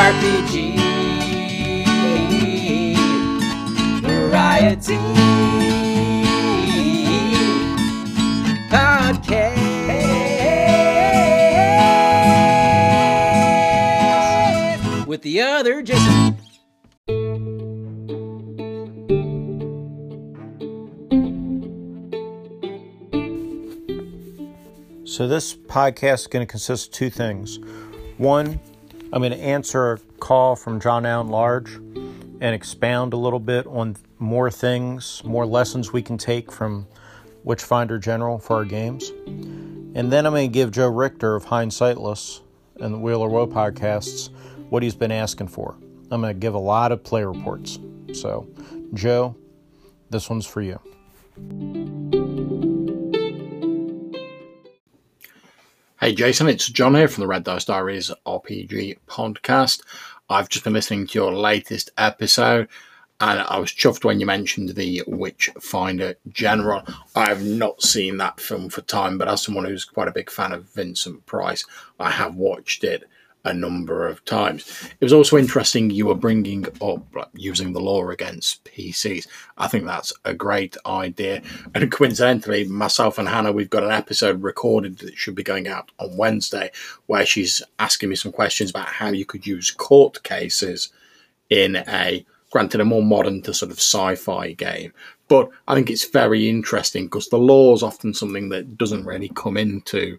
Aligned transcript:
RPG 0.00 0.80
Variety 4.00 4.96
Podcast 8.70 9.58
with 15.06 15.20
the 15.20 15.42
other 15.42 15.82
Jason. 15.82 16.38
So, 25.04 25.28
this 25.28 25.54
podcast 25.54 26.20
is 26.20 26.26
going 26.28 26.46
to 26.46 26.50
consist 26.50 26.86
of 26.86 26.92
two 26.94 27.10
things. 27.10 27.58
One, 28.16 28.58
I'm 29.12 29.20
going 29.20 29.32
to 29.32 29.38
answer 29.38 29.92
a 29.92 29.98
call 30.20 30.54
from 30.54 30.78
John 30.78 31.04
Allen 31.04 31.28
Large 31.28 31.74
and 31.74 32.54
expound 32.54 33.12
a 33.12 33.16
little 33.16 33.40
bit 33.40 33.66
on 33.66 33.96
more 34.18 34.50
things, 34.50 35.22
more 35.24 35.44
lessons 35.44 35.92
we 35.92 36.00
can 36.00 36.16
take 36.16 36.52
from 36.52 36.86
Witchfinder 37.42 37.98
General 37.98 38.38
for 38.38 38.56
our 38.56 38.64
games. 38.64 39.10
And 39.94 40.12
then 40.12 40.26
I'm 40.26 40.32
going 40.32 40.48
to 40.48 40.52
give 40.52 40.70
Joe 40.70 40.88
Richter 40.88 41.34
of 41.34 41.44
Hindsightless 41.44 42.40
and 42.76 42.94
the 42.94 42.98
Wheel 42.98 43.20
or 43.20 43.28
Woe 43.28 43.48
podcasts 43.48 44.30
what 44.68 44.82
he's 44.82 44.94
been 44.94 45.12
asking 45.12 45.48
for. 45.48 45.74
I'm 46.12 46.20
going 46.20 46.32
to 46.32 46.38
give 46.38 46.54
a 46.54 46.58
lot 46.58 46.92
of 46.92 47.02
play 47.02 47.24
reports. 47.24 47.80
So, 48.12 48.48
Joe, 48.94 49.36
this 50.08 50.30
one's 50.30 50.46
for 50.46 50.62
you. 50.62 51.79
Hey 56.10 56.16
Jason, 56.16 56.48
it's 56.48 56.66
John 56.66 56.96
here 56.96 57.06
from 57.06 57.20
the 57.20 57.28
Red 57.28 57.44
Dice 57.44 57.66
Diaries 57.66 58.10
RPG 58.26 58.98
podcast. 59.06 59.82
I've 60.28 60.48
just 60.48 60.64
been 60.64 60.72
listening 60.72 61.06
to 61.06 61.18
your 61.20 61.32
latest 61.32 61.90
episode 61.96 62.66
and 63.20 63.38
I 63.38 63.60
was 63.60 63.70
chuffed 63.70 64.04
when 64.04 64.18
you 64.18 64.26
mentioned 64.26 64.70
the 64.70 65.04
Witchfinder 65.06 66.16
General. 66.28 66.82
I 67.14 67.28
have 67.28 67.44
not 67.44 67.82
seen 67.82 68.16
that 68.16 68.40
film 68.40 68.70
for 68.70 68.80
time, 68.80 69.18
but 69.18 69.28
as 69.28 69.42
someone 69.42 69.66
who's 69.66 69.84
quite 69.84 70.08
a 70.08 70.12
big 70.12 70.32
fan 70.32 70.50
of 70.50 70.68
Vincent 70.74 71.26
Price, 71.26 71.64
I 72.00 72.10
have 72.10 72.34
watched 72.34 72.82
it 72.82 73.08
a 73.44 73.54
number 73.54 74.06
of 74.06 74.24
times. 74.24 74.90
It 75.00 75.04
was 75.04 75.12
also 75.12 75.38
interesting 75.38 75.90
you 75.90 76.06
were 76.06 76.14
bringing 76.14 76.66
up 76.82 77.30
using 77.34 77.72
the 77.72 77.80
law 77.80 78.08
against 78.10 78.64
PCs. 78.64 79.26
I 79.56 79.68
think 79.68 79.86
that's 79.86 80.12
a 80.24 80.34
great 80.34 80.76
idea. 80.84 81.42
And 81.74 81.90
coincidentally, 81.90 82.64
myself 82.64 83.18
and 83.18 83.28
Hannah, 83.28 83.52
we've 83.52 83.70
got 83.70 83.84
an 83.84 83.90
episode 83.90 84.42
recorded 84.42 84.98
that 84.98 85.16
should 85.16 85.34
be 85.34 85.42
going 85.42 85.68
out 85.68 85.90
on 85.98 86.16
Wednesday 86.16 86.70
where 87.06 87.24
she's 87.24 87.62
asking 87.78 88.10
me 88.10 88.16
some 88.16 88.32
questions 88.32 88.70
about 88.70 88.88
how 88.88 89.08
you 89.08 89.24
could 89.24 89.46
use 89.46 89.70
court 89.70 90.22
cases 90.22 90.90
in 91.48 91.76
a 91.76 92.24
granted 92.50 92.80
a 92.80 92.84
more 92.84 93.02
modern 93.02 93.42
to 93.42 93.54
sort 93.54 93.70
of 93.70 93.78
sci-fi 93.78 94.52
game 94.52 94.92
but 95.28 95.48
i 95.68 95.74
think 95.74 95.88
it's 95.88 96.08
very 96.08 96.48
interesting 96.48 97.04
because 97.04 97.28
the 97.28 97.38
law 97.38 97.72
is 97.72 97.82
often 97.82 98.12
something 98.12 98.48
that 98.48 98.76
doesn't 98.76 99.04
really 99.04 99.30
come 99.34 99.56
into 99.56 100.18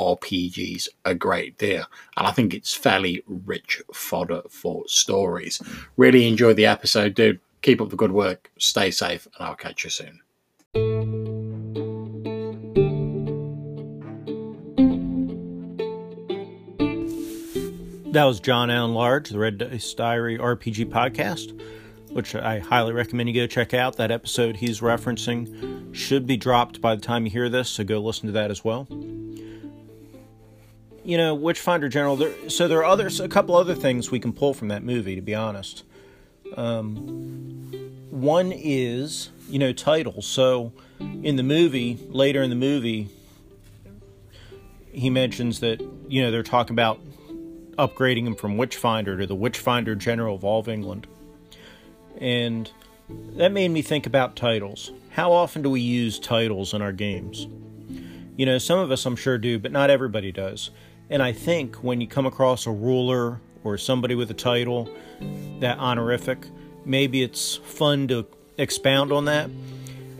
RPGs 0.00 0.88
a 1.04 1.14
great 1.14 1.58
deal, 1.58 1.84
and 2.16 2.26
I 2.26 2.32
think 2.32 2.54
it's 2.54 2.74
fairly 2.74 3.22
rich 3.26 3.82
fodder 3.92 4.42
for 4.48 4.84
stories. 4.86 5.62
Really 5.96 6.26
enjoy 6.26 6.54
the 6.54 6.66
episode, 6.66 7.14
dude. 7.14 7.40
Keep 7.62 7.80
up 7.82 7.90
the 7.90 7.96
good 7.96 8.12
work, 8.12 8.50
stay 8.58 8.90
safe, 8.90 9.26
and 9.26 9.46
I'll 9.46 9.54
catch 9.54 9.84
you 9.84 9.90
soon. 9.90 10.20
That 18.12 18.24
was 18.24 18.40
John 18.40 18.70
Allen 18.70 18.94
Large, 18.94 19.28
the 19.28 19.38
Red 19.38 19.58
Dice 19.58 19.94
Diary 19.94 20.36
RPG 20.36 20.86
podcast, 20.86 21.60
which 22.10 22.34
I 22.34 22.58
highly 22.58 22.92
recommend 22.92 23.28
you 23.28 23.34
go 23.34 23.46
check 23.46 23.72
out. 23.72 23.96
That 23.98 24.10
episode 24.10 24.56
he's 24.56 24.80
referencing 24.80 25.94
should 25.94 26.26
be 26.26 26.36
dropped 26.36 26.80
by 26.80 26.96
the 26.96 27.02
time 27.02 27.24
you 27.24 27.30
hear 27.30 27.48
this, 27.48 27.68
so 27.68 27.84
go 27.84 28.00
listen 28.00 28.26
to 28.26 28.32
that 28.32 28.50
as 28.50 28.64
well 28.64 28.88
you 31.10 31.16
know, 31.16 31.34
Witchfinder 31.34 31.88
General. 31.88 32.14
There, 32.14 32.48
so 32.48 32.68
there 32.68 32.78
are 32.78 32.84
others, 32.84 33.18
a 33.18 33.26
couple 33.26 33.56
other 33.56 33.74
things 33.74 34.12
we 34.12 34.20
can 34.20 34.32
pull 34.32 34.54
from 34.54 34.68
that 34.68 34.84
movie. 34.84 35.16
To 35.16 35.20
be 35.20 35.34
honest, 35.34 35.82
um, 36.56 38.06
one 38.10 38.52
is 38.52 39.30
you 39.48 39.58
know 39.58 39.72
titles. 39.72 40.24
So 40.24 40.72
in 41.00 41.34
the 41.34 41.42
movie, 41.42 41.98
later 42.10 42.42
in 42.44 42.50
the 42.50 42.54
movie, 42.54 43.08
he 44.92 45.10
mentions 45.10 45.58
that 45.58 45.80
you 46.06 46.22
know 46.22 46.30
they're 46.30 46.44
talking 46.44 46.74
about 46.74 47.00
upgrading 47.72 48.24
him 48.24 48.36
from 48.36 48.56
Witchfinder 48.56 49.18
to 49.18 49.26
the 49.26 49.34
Witchfinder 49.34 49.96
General 49.96 50.36
of 50.36 50.44
all 50.44 50.60
of 50.60 50.68
England, 50.68 51.08
and 52.20 52.70
that 53.34 53.50
made 53.50 53.72
me 53.72 53.82
think 53.82 54.06
about 54.06 54.36
titles. 54.36 54.92
How 55.10 55.32
often 55.32 55.62
do 55.62 55.70
we 55.70 55.80
use 55.80 56.20
titles 56.20 56.72
in 56.72 56.82
our 56.82 56.92
games? 56.92 57.48
You 58.36 58.46
know, 58.46 58.58
some 58.58 58.78
of 58.78 58.92
us 58.92 59.04
I'm 59.04 59.16
sure 59.16 59.38
do, 59.38 59.58
but 59.58 59.72
not 59.72 59.90
everybody 59.90 60.30
does. 60.30 60.70
And 61.10 61.22
I 61.22 61.32
think 61.32 61.76
when 61.76 62.00
you 62.00 62.06
come 62.06 62.24
across 62.24 62.66
a 62.66 62.70
ruler 62.70 63.40
or 63.64 63.76
somebody 63.76 64.14
with 64.14 64.30
a 64.30 64.34
title, 64.34 64.88
that 65.58 65.78
honorific, 65.78 66.46
maybe 66.84 67.22
it's 67.22 67.56
fun 67.56 68.06
to 68.08 68.26
expound 68.56 69.12
on 69.12 69.24
that. 69.24 69.50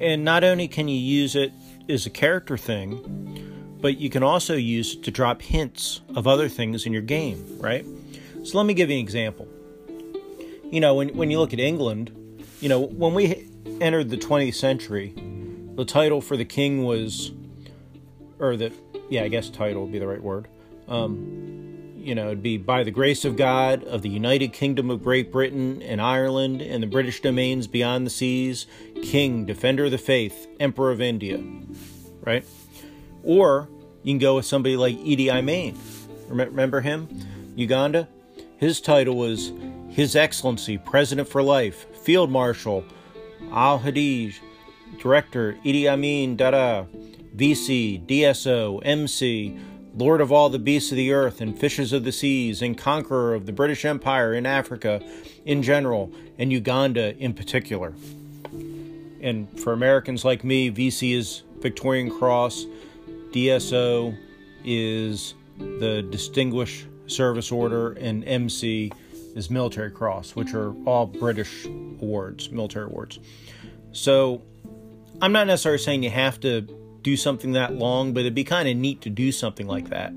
And 0.01 0.25
not 0.25 0.43
only 0.43 0.67
can 0.67 0.89
you 0.89 0.99
use 0.99 1.37
it 1.37 1.53
as 1.89 2.07
a 2.07 2.11
character 2.11 2.59
thing, 2.59 3.79
but 3.81 3.99
you 3.99 4.11
can 4.11 4.25
also 4.25 4.57
use 4.57 4.95
it 4.95 5.05
to 5.05 5.11
drop 5.11 5.43
hints 5.43 6.01
of 6.17 6.27
other 6.27 6.49
things 6.49 6.87
in 6.87 6.93
your 6.93 7.03
game, 7.03 7.45
right? 7.61 7.87
So 8.43 8.59
let 8.59 8.67
me 8.67 8.75
give 8.75 8.91
you 8.91 8.97
an 8.97 9.03
example. 9.03 9.47
You 10.65 10.81
know, 10.81 10.95
when, 10.95 11.17
when 11.17 11.31
you 11.31 11.39
look 11.39 11.53
at 11.53 11.61
England, 11.61 12.11
you 12.61 12.69
know, 12.69 12.81
when 12.81 13.15
we 13.15 13.49
entered 13.81 14.11
the 14.11 14.17
20th 14.17 14.55
century, 14.55 15.15
the 15.77 15.85
title 15.85 16.21
for 16.21 16.37
the 16.37 16.45
king 16.45 16.85
was, 16.85 17.31
or 18.39 18.57
the, 18.57 18.73
yeah, 19.09 19.23
I 19.23 19.29
guess 19.29 19.49
title 19.49 19.83
would 19.83 19.93
be 19.93 19.99
the 19.99 20.07
right 20.07 20.23
word, 20.23 20.49
um, 20.91 21.95
you 21.97 22.15
know, 22.15 22.27
it'd 22.27 22.43
be 22.43 22.57
by 22.57 22.83
the 22.83 22.91
grace 22.91 23.25
of 23.25 23.37
God 23.37 23.85
of 23.85 24.03
the 24.03 24.09
United 24.09 24.53
Kingdom 24.53 24.91
of 24.91 25.03
Great 25.03 25.31
Britain 25.31 25.83
and 25.83 26.01
Ireland 26.01 26.63
and 26.63 26.83
the 26.83 26.87
British 26.87 27.21
domains 27.21 27.67
beyond 27.67 28.07
the 28.07 28.11
seas, 28.11 28.67
King, 29.03 29.45
Defender 29.45 29.85
of 29.85 29.91
the 29.91 29.99
Faith, 29.99 30.47
Emperor 30.59 30.91
of 30.91 31.01
India, 31.01 31.43
right? 32.23 32.45
Or 33.23 33.69
you 34.03 34.13
can 34.13 34.19
go 34.19 34.37
with 34.37 34.47
somebody 34.47 34.77
like 34.77 34.97
Idi 34.99 35.29
Amin. 35.29 35.79
Remember 36.29 36.81
him? 36.81 37.09
Uganda? 37.55 38.09
His 38.57 38.81
title 38.81 39.17
was 39.17 39.53
His 39.89 40.17
Excellency, 40.17 40.79
President 40.79 41.29
for 41.29 41.43
Life, 41.43 41.87
Field 42.03 42.31
Marshal, 42.31 42.85
Al 43.53 43.79
Hadji, 43.79 44.37
Director, 44.99 45.59
Idi 45.65 45.87
Amin 45.87 46.37
Dada, 46.37 46.87
VC, 47.37 48.07
DSO, 48.07 48.81
MC, 48.85 49.59
Lord 50.01 50.23
of 50.23 50.33
all 50.33 50.49
the 50.49 50.59
beasts 50.59 50.91
of 50.91 50.97
the 50.97 51.13
earth 51.13 51.43
and 51.43 51.57
fishes 51.59 51.93
of 51.93 52.05
the 52.05 52.13
seas, 52.13 52.63
and 52.63 52.77
conqueror 52.77 53.35
of 53.35 53.45
the 53.45 53.53
British 53.53 53.85
Empire 53.85 54.33
in 54.33 54.47
Africa 54.47 55.03
in 55.45 55.63
general, 55.63 56.11
and 56.39 56.51
Uganda 56.51 57.15
in 57.19 57.35
particular. 57.35 57.93
And 59.21 59.47
for 59.61 59.75
Americans 59.75 60.25
like 60.25 60.43
me, 60.43 60.71
VC 60.71 61.15
is 61.15 61.43
Victorian 61.59 62.11
Cross, 62.11 62.65
DSO 63.33 64.17
is 64.65 65.35
the 65.59 66.01
Distinguished 66.11 66.87
Service 67.07 67.53
Order, 67.53 67.93
and 67.93 68.25
MC 68.25 68.91
is 69.37 69.51
Military 69.51 69.91
Cross, 69.91 70.35
which 70.35 70.55
are 70.55 70.73
all 70.87 71.05
British 71.05 71.67
awards, 71.67 72.51
military 72.51 72.87
awards. 72.87 73.19
So 73.93 74.41
I'm 75.21 75.33
not 75.33 75.47
necessarily 75.47 75.79
saying 75.79 76.03
you 76.03 76.11
have 76.11 76.41
to 76.41 76.80
do 77.03 77.17
something 77.17 77.53
that 77.53 77.75
long, 77.75 78.13
but 78.13 78.21
it'd 78.21 78.35
be 78.35 78.45
kind 78.45 78.69
of 78.69 78.77
neat 78.77 79.01
to 79.03 79.11
do 79.11 79.33
something 79.33 79.67
like 79.67 79.89
that. 79.91 80.13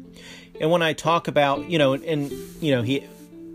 And 0.59 0.69
when 0.71 0.81
I 0.81 0.93
talk 0.93 1.27
about, 1.27 1.69
you 1.69 1.77
know, 1.77 1.93
and, 1.93 2.03
and 2.03 2.31
you 2.61 2.71
know, 2.75 2.81
he, 2.81 3.05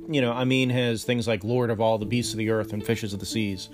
you 0.09 0.21
know, 0.21 0.33
Amin 0.33 0.71
has 0.71 1.05
things 1.05 1.29
like 1.29 1.45
Lord 1.45 1.71
of 1.71 1.81
all 1.81 1.99
the 1.99 2.07
beasts 2.07 2.33
of 2.33 2.39
the 2.39 2.51
earth 2.51 2.73
and 2.73 2.85
fishes 2.85 3.13
of 3.13 3.21
the 3.21 3.27
seas. 3.27 3.69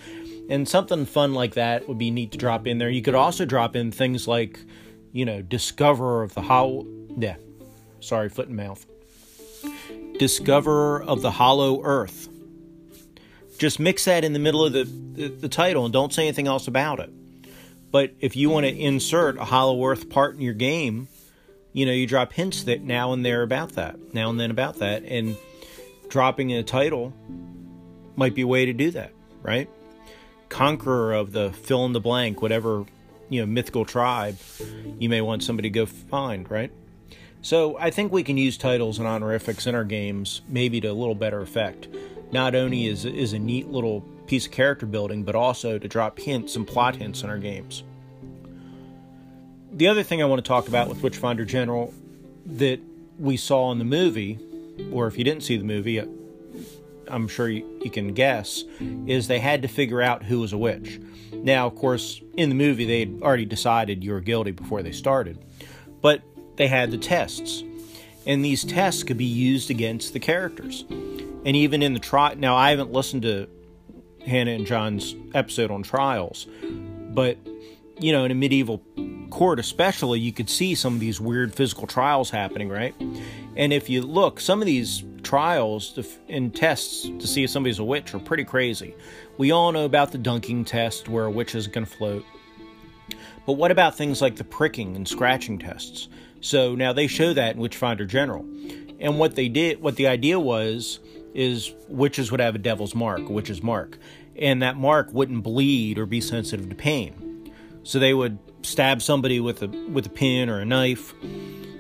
And 0.51 0.69
something 0.69 1.07
fun 1.07 1.33
like 1.33 1.55
that 1.55 1.89
would 1.89 1.99
be 1.99 2.11
neat 2.11 2.33
to 2.33 2.39
drop 2.39 2.67
in 2.67 2.79
there. 2.79 2.91
You 2.91 3.03
could 3.03 3.15
also 3.15 3.45
drop 3.45 3.77
in 3.77 3.93
things 3.93 4.29
like, 4.29 4.61
you 5.13 5.25
know, 5.25 5.41
Discoverer 5.41 6.23
of 6.23 6.35
the 6.35 6.43
hollow, 6.43 6.87
Yeah. 7.17 7.37
Sorry, 8.01 8.29
foot 8.29 8.49
and 8.49 8.57
mouth. 8.57 8.85
Discoverer 10.19 11.03
of 11.03 11.23
the 11.23 11.31
Hollow 11.31 11.83
Earth. 11.83 12.29
Just 13.59 13.81
mix 13.81 14.05
that 14.05 14.25
in 14.25 14.35
the 14.35 14.39
middle 14.39 14.63
of 14.63 14.75
the, 14.75 14.85
the, 14.85 15.29
the 15.29 15.49
title 15.49 15.85
and 15.85 15.93
don't 15.93 16.13
say 16.13 16.25
anything 16.25 16.47
else 16.47 16.69
about 16.69 17.01
it. 17.01 17.11
But 17.95 18.13
if 18.19 18.35
you 18.35 18.51
want 18.51 18.67
to 18.67 18.77
insert 18.77 19.39
a 19.39 19.45
Hollow 19.45 19.87
Earth 19.87 20.11
part 20.11 20.35
in 20.35 20.41
your 20.41 20.53
game, 20.53 21.07
you 21.73 21.87
know, 21.87 21.93
you 21.93 22.09
drop 22.09 22.33
hints 22.33 22.65
that 22.65 22.83
now 22.83 23.13
and 23.13 23.25
there 23.25 23.45
about 23.45 23.75
that, 23.75 24.13
now 24.13 24.31
and 24.31 24.41
then 24.41 24.51
about 24.51 24.81
that, 24.81 25.05
and 25.05 25.37
dropping 26.09 26.53
a 26.53 26.65
title 26.65 27.13
might 28.17 28.35
be 28.35 28.43
a 28.43 28.49
way 28.49 28.67
to 28.67 28.73
do 28.73 28.91
that, 28.91 29.13
right? 29.43 29.71
Conqueror 30.49 31.13
of 31.13 31.31
the 31.31 31.53
fill 31.53 31.87
in 31.87 31.93
the 31.93 32.01
blank, 32.01 32.43
whatever, 32.43 32.85
you 33.29 33.41
know, 33.41 33.47
mythical 33.47 33.85
tribe 33.85 34.39
you 34.99 35.09
may 35.09 35.21
want 35.21 35.45
somebody 35.45 35.71
to 35.71 35.73
go 35.73 35.87
find, 35.87 36.51
right? 36.51 36.73
So 37.43 37.79
I 37.79 37.91
think 37.91 38.11
we 38.11 38.25
can 38.25 38.37
use 38.37 38.57
titles 38.57 38.99
and 38.99 39.07
honorifics 39.07 39.69
in 39.69 39.77
our 39.77 39.85
games 39.85 40.43
maybe 40.49 40.81
to 40.81 40.89
a 40.89 40.93
little 40.93 41.15
better 41.15 41.41
effect. 41.43 41.87
Not 42.33 42.57
only 42.57 42.89
is 42.89 43.05
is 43.05 43.33
a 43.33 43.39
neat 43.39 43.69
little 43.69 44.05
piece 44.27 44.47
of 44.47 44.53
character 44.53 44.87
building, 44.87 45.23
but 45.23 45.35
also 45.35 45.79
to 45.79 45.89
drop 45.89 46.19
hints 46.19 46.57
and 46.57 46.67
plot 46.67 46.97
hints 46.97 47.23
in 47.23 47.31
our 47.31 47.39
games. 47.39 47.83
The 49.73 49.89
other 49.89 50.03
thing 50.03 50.23
I 50.23 50.27
want 50.27 50.45
to 50.45 50.49
talk 50.49 50.69
about 50.69 50.89
with 50.89 51.03
Witchfinder 51.03 51.45
General 51.45 51.93
that 52.47 52.81
we 53.19 53.37
saw 53.37 53.73
in 53.73 53.79
the 53.79 53.85
movie, 53.85 54.39
or 54.93 55.07
if 55.07 55.19
you 55.19 55.25
didn't 55.25 55.43
see 55.43 55.57
the 55.57 55.65
movie, 55.65 56.01
uh, 56.01 56.07
I'm 57.09 57.29
sure 57.29 57.49
you, 57.49 57.81
you 57.83 57.91
can 57.91 58.15
guess, 58.15 58.65
is 59.07 59.27
they 59.27 59.41
had 59.41 59.63
to 59.63 59.69
figure 59.69 60.01
out 60.01 60.23
who 60.23 60.41
was 60.41 60.53
a 60.53 60.59
witch. 60.59 61.01
Now, 61.33 61.67
of 61.67 61.75
course, 61.75 62.21
in 62.37 62.49
the 62.49 62.55
movie, 62.55 62.85
they 62.85 63.01
had 63.01 63.21
already 63.21 63.45
decided 63.45 64.05
you 64.05 64.13
were 64.13 64.21
guilty 64.21 64.53
before 64.53 64.83
they 64.83 64.93
started. 64.93 65.39
But 66.01 66.23
they 66.57 66.69
had 66.69 66.91
the 66.91 66.99
tests. 66.99 67.63
And 68.27 68.45
these 68.45 68.65
tests 68.65 69.03
could 69.03 69.19
be 69.19 69.25
used 69.25 69.71
against 69.71 70.13
the 70.13 70.21
characters. 70.21 70.85
And 70.89 71.57
even 71.57 71.83
in 71.83 71.93
the 71.93 72.01
trial, 72.01 72.37
now 72.37 72.57
I 72.57 72.71
haven't 72.71 72.93
listened 72.93 73.23
to 73.23 73.49
Hannah 74.27 74.53
and 74.53 74.67
John's 74.67 75.15
episode 75.35 75.71
on 75.71 75.83
trials, 75.83 76.47
but 76.63 77.39
you 77.99 78.13
know, 78.13 78.25
in 78.25 78.31
a 78.31 78.35
medieval 78.35 78.83
court, 79.31 79.59
especially, 79.59 80.21
you 80.21 80.33
could 80.33 80.51
see 80.51 80.75
some 80.75 80.95
of 80.95 81.01
these 81.01 81.21
weird 81.21 81.55
physical 81.55 81.87
trials 81.87 82.31
happening, 82.31 82.69
right? 82.69 82.95
And 83.57 83.73
if 83.73 83.89
you 83.89 84.03
look, 84.03 84.41
some 84.41 84.61
of 84.61 84.67
these 84.67 85.05
trials 85.23 85.99
and 86.29 86.55
tests 86.55 87.03
to 87.03 87.27
see 87.27 87.45
if 87.45 87.51
somebody's 87.51 87.79
a 87.79 87.85
witch 87.85 88.15
are 88.15 88.19
pretty 88.19 88.45
crazy. 88.45 88.95
We 89.39 89.51
all 89.51 89.73
know 89.73 89.85
about 89.85 90.13
the 90.13 90.19
dunking 90.19 90.65
test 90.65 91.09
where 91.09 91.25
a 91.25 91.31
witch 91.31 91.55
is 91.55 91.67
going 91.67 91.87
to 91.87 91.93
float. 91.93 92.25
But 93.47 93.55
what 93.55 93.71
about 93.71 93.97
things 93.97 94.23
like 94.23 94.37
the 94.37 94.45
pricking 94.45 94.97
and 94.97 95.07
scratching 95.07 95.59
tests? 95.59 96.09
So 96.41 96.75
now 96.75 96.93
they 96.93 97.07
show 97.07 97.33
that 97.35 97.55
in 97.55 97.61
Witchfinder 97.61 98.07
General. 98.07 98.45
And 99.01 99.19
what 99.19 99.35
they 99.35 99.49
did, 99.49 99.81
what 99.81 99.97
the 99.97 100.07
idea 100.07 100.39
was, 100.39 101.01
is 101.35 101.75
witches 101.89 102.31
would 102.31 102.41
have 102.41 102.55
a 102.55 102.59
devil's 102.59 102.95
mark, 102.95 103.29
witch's 103.29 103.63
mark. 103.63 103.99
And 104.37 104.63
that 104.63 104.77
mark 104.77 105.13
wouldn't 105.13 105.43
bleed 105.43 105.99
or 105.99 106.07
be 106.07 106.21
sensitive 106.21 106.69
to 106.69 106.75
pain. 106.75 107.53
So 107.83 107.99
they 107.99 108.15
would 108.15 108.39
stab 108.63 109.03
somebody 109.03 109.41
with 109.41 109.63
a 109.63 109.69
with 109.69 110.07
a 110.07 110.11
pin 110.11 110.49
or 110.49 110.61
a 110.61 110.65
knife, 110.65 111.13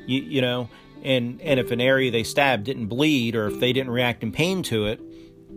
you, 0.06 0.20
you 0.20 0.40
know, 0.42 0.68
and 1.02 1.40
and 1.40 1.58
if 1.58 1.70
an 1.70 1.80
area 1.80 2.10
they 2.10 2.24
stabbed 2.24 2.64
didn't 2.64 2.86
bleed 2.86 3.34
or 3.34 3.46
if 3.46 3.58
they 3.60 3.72
didn't 3.72 3.90
react 3.90 4.22
in 4.22 4.32
pain 4.32 4.62
to 4.64 4.86
it, 4.86 5.00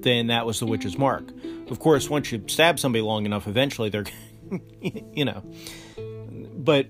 then 0.02 0.28
that 0.28 0.46
was 0.46 0.60
the 0.60 0.66
witch's 0.66 0.98
mark. 0.98 1.30
Of 1.70 1.80
course, 1.80 2.10
once 2.10 2.32
you 2.32 2.44
stab 2.48 2.80
somebody 2.80 3.02
long 3.02 3.26
enough, 3.26 3.48
eventually 3.48 3.90
they're, 3.90 4.06
you 4.82 5.26
know. 5.26 5.44
But 6.56 6.88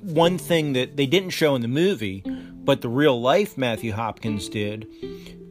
one 0.00 0.38
thing 0.38 0.72
that 0.72 0.96
they 0.96 1.06
didn't 1.06 1.30
show 1.30 1.54
in 1.54 1.62
the 1.62 1.68
movie, 1.68 2.22
but 2.64 2.80
the 2.80 2.88
real 2.88 3.20
life 3.20 3.58
Matthew 3.58 3.92
Hopkins 3.92 4.48
did, 4.48 4.86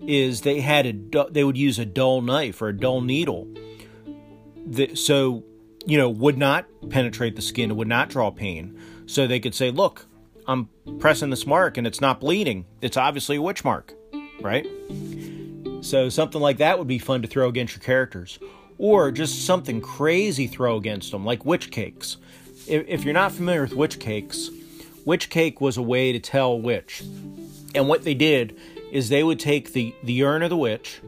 is 0.08 0.42
they 0.42 0.62
had 0.62 0.86
a 0.86 1.26
they 1.30 1.44
would 1.44 1.58
use 1.58 1.80
a 1.80 1.86
dull 1.86 2.22
knife 2.22 2.62
or 2.62 2.70
a 2.70 2.78
dull 2.78 3.02
needle, 3.02 3.48
that 4.68 4.98
so 4.98 5.44
you 5.86 5.98
know 5.98 6.10
would 6.10 6.38
not 6.38 6.66
penetrate 6.90 7.36
the 7.36 7.42
skin, 7.42 7.76
would 7.76 7.88
not 7.88 8.10
draw 8.10 8.32
pain. 8.32 8.80
So 9.06 9.28
they 9.28 9.40
could 9.40 9.56
say, 9.56 9.72
"Look, 9.72 10.06
I'm 10.48 10.70
pressing 11.00 11.30
this 11.30 11.46
mark 11.46 11.78
and 11.78 11.86
it's 11.86 12.02
not 12.02 12.20
bleeding. 12.20 12.66
It's 12.82 12.98
obviously 12.98 13.38
a 13.38 13.42
witch 13.42 13.64
mark, 13.64 13.94
right?" 14.42 14.68
So 15.82 16.10
something 16.10 16.42
like 16.42 16.58
that 16.58 16.78
would 16.78 16.88
be 16.88 17.00
fun 17.00 17.22
to 17.24 17.28
throw 17.28 17.50
against 17.50 17.76
your 17.76 17.84
characters, 17.84 18.40
or 18.78 19.12
just 19.12 19.46
something 19.46 19.82
crazy 19.82 20.48
throw 20.48 20.78
against 20.78 21.12
them, 21.12 21.26
like 21.26 21.46
witch 21.46 21.72
cakes 21.72 22.18
if, 22.68 23.04
you're 23.04 23.14
not 23.14 23.32
familiar 23.32 23.62
with 23.62 23.74
witch 23.74 24.00
cakes, 24.00 24.50
witch 25.06 25.30
cake 25.30 25.62
was 25.62 25.78
a 25.78 25.82
way 25.82 26.12
to 26.12 26.20
tell 26.20 26.60
witch. 26.60 27.04
And 27.74 27.88
what 27.88 28.04
they 28.04 28.14
did 28.14 28.58
is 28.92 29.10
they 29.10 29.24
would 29.24 29.40
take 29.40 29.74
the, 29.74 29.96
the 30.04 30.24
urn 30.24 30.44
of 30.44 30.50
the 30.50 30.58
witch, 30.58 31.02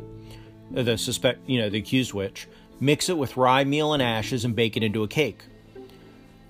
uh, 0.76 0.82
the 0.82 0.98
suspect, 0.98 1.48
you 1.48 1.60
know, 1.60 1.70
the 1.70 1.80
accused 1.80 2.14
witch, 2.14 2.48
mix 2.80 3.10
it 3.10 3.18
with 3.18 3.38
rye 3.38 3.64
meal 3.64 3.94
and 3.94 4.02
ashes 4.02 4.46
and 4.46 4.56
bake 4.56 4.76
it 4.76 4.84
into 4.84 5.04
a 5.04 5.08
cake. 5.08 5.44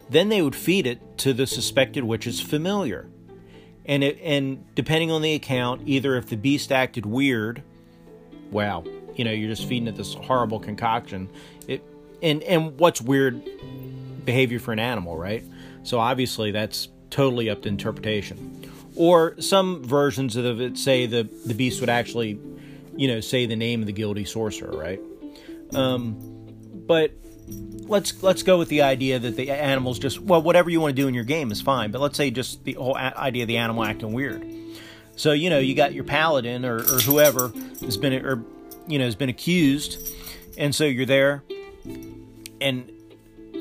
Then 0.09 0.29
they 0.29 0.41
would 0.41 0.55
feed 0.55 0.85
it 0.85 1.17
to 1.19 1.33
the 1.33 1.47
suspected 1.47 2.03
witch's 2.03 2.39
familiar. 2.39 3.07
And 3.85 4.03
it, 4.03 4.19
and 4.21 4.63
depending 4.75 5.11
on 5.11 5.21
the 5.21 5.33
account, 5.33 5.81
either 5.85 6.15
if 6.15 6.27
the 6.27 6.37
beast 6.37 6.71
acted 6.71 7.05
weird, 7.05 7.63
wow, 8.51 8.83
you 9.15 9.25
know, 9.25 9.31
you're 9.31 9.49
just 9.49 9.67
feeding 9.67 9.87
it 9.87 9.95
this 9.95 10.13
horrible 10.13 10.59
concoction. 10.59 11.29
It 11.67 11.83
and 12.21 12.41
and 12.43 12.79
what's 12.79 13.01
weird 13.01 13.43
behavior 14.25 14.59
for 14.59 14.71
an 14.71 14.79
animal, 14.79 15.17
right? 15.17 15.43
So 15.83 15.99
obviously 15.99 16.51
that's 16.51 16.87
totally 17.09 17.49
up 17.49 17.63
to 17.63 17.69
interpretation. 17.69 18.62
Or 18.95 19.39
some 19.41 19.83
versions 19.83 20.35
of 20.35 20.61
it 20.61 20.77
say 20.77 21.05
the 21.05 21.23
the 21.45 21.53
beast 21.53 21.79
would 21.79 21.89
actually, 21.89 22.39
you 22.95 23.07
know, 23.07 23.19
say 23.19 23.45
the 23.45 23.55
name 23.55 23.81
of 23.81 23.87
the 23.87 23.93
guilty 23.93 24.25
sorcerer, 24.25 24.77
right? 24.77 24.99
Um, 25.73 26.17
but 26.85 27.11
let's 27.47 28.21
let's 28.23 28.43
go 28.43 28.57
with 28.57 28.69
the 28.69 28.83
idea 28.83 29.19
that 29.19 29.35
the 29.35 29.51
animals 29.51 29.99
just 29.99 30.19
well 30.19 30.41
whatever 30.41 30.69
you 30.69 30.79
want 30.79 30.95
to 30.95 31.01
do 31.01 31.07
in 31.07 31.13
your 31.13 31.23
game 31.23 31.51
is 31.51 31.61
fine. 31.61 31.91
But 31.91 32.01
let's 32.01 32.17
say 32.17 32.31
just 32.31 32.63
the 32.63 32.73
whole 32.73 32.95
idea 32.95 33.43
of 33.43 33.47
the 33.47 33.57
animal 33.57 33.83
acting 33.83 34.13
weird. 34.13 34.45
So 35.15 35.31
you 35.31 35.49
know 35.49 35.59
you 35.59 35.75
got 35.75 35.93
your 35.93 36.03
paladin 36.03 36.65
or, 36.65 36.77
or 36.77 36.99
whoever 36.99 37.51
has 37.81 37.97
been 37.97 38.25
or 38.25 38.43
you 38.87 38.99
know 38.99 39.05
has 39.05 39.15
been 39.15 39.29
accused, 39.29 39.97
and 40.57 40.73
so 40.73 40.85
you're 40.85 41.05
there, 41.05 41.43
and 42.61 42.91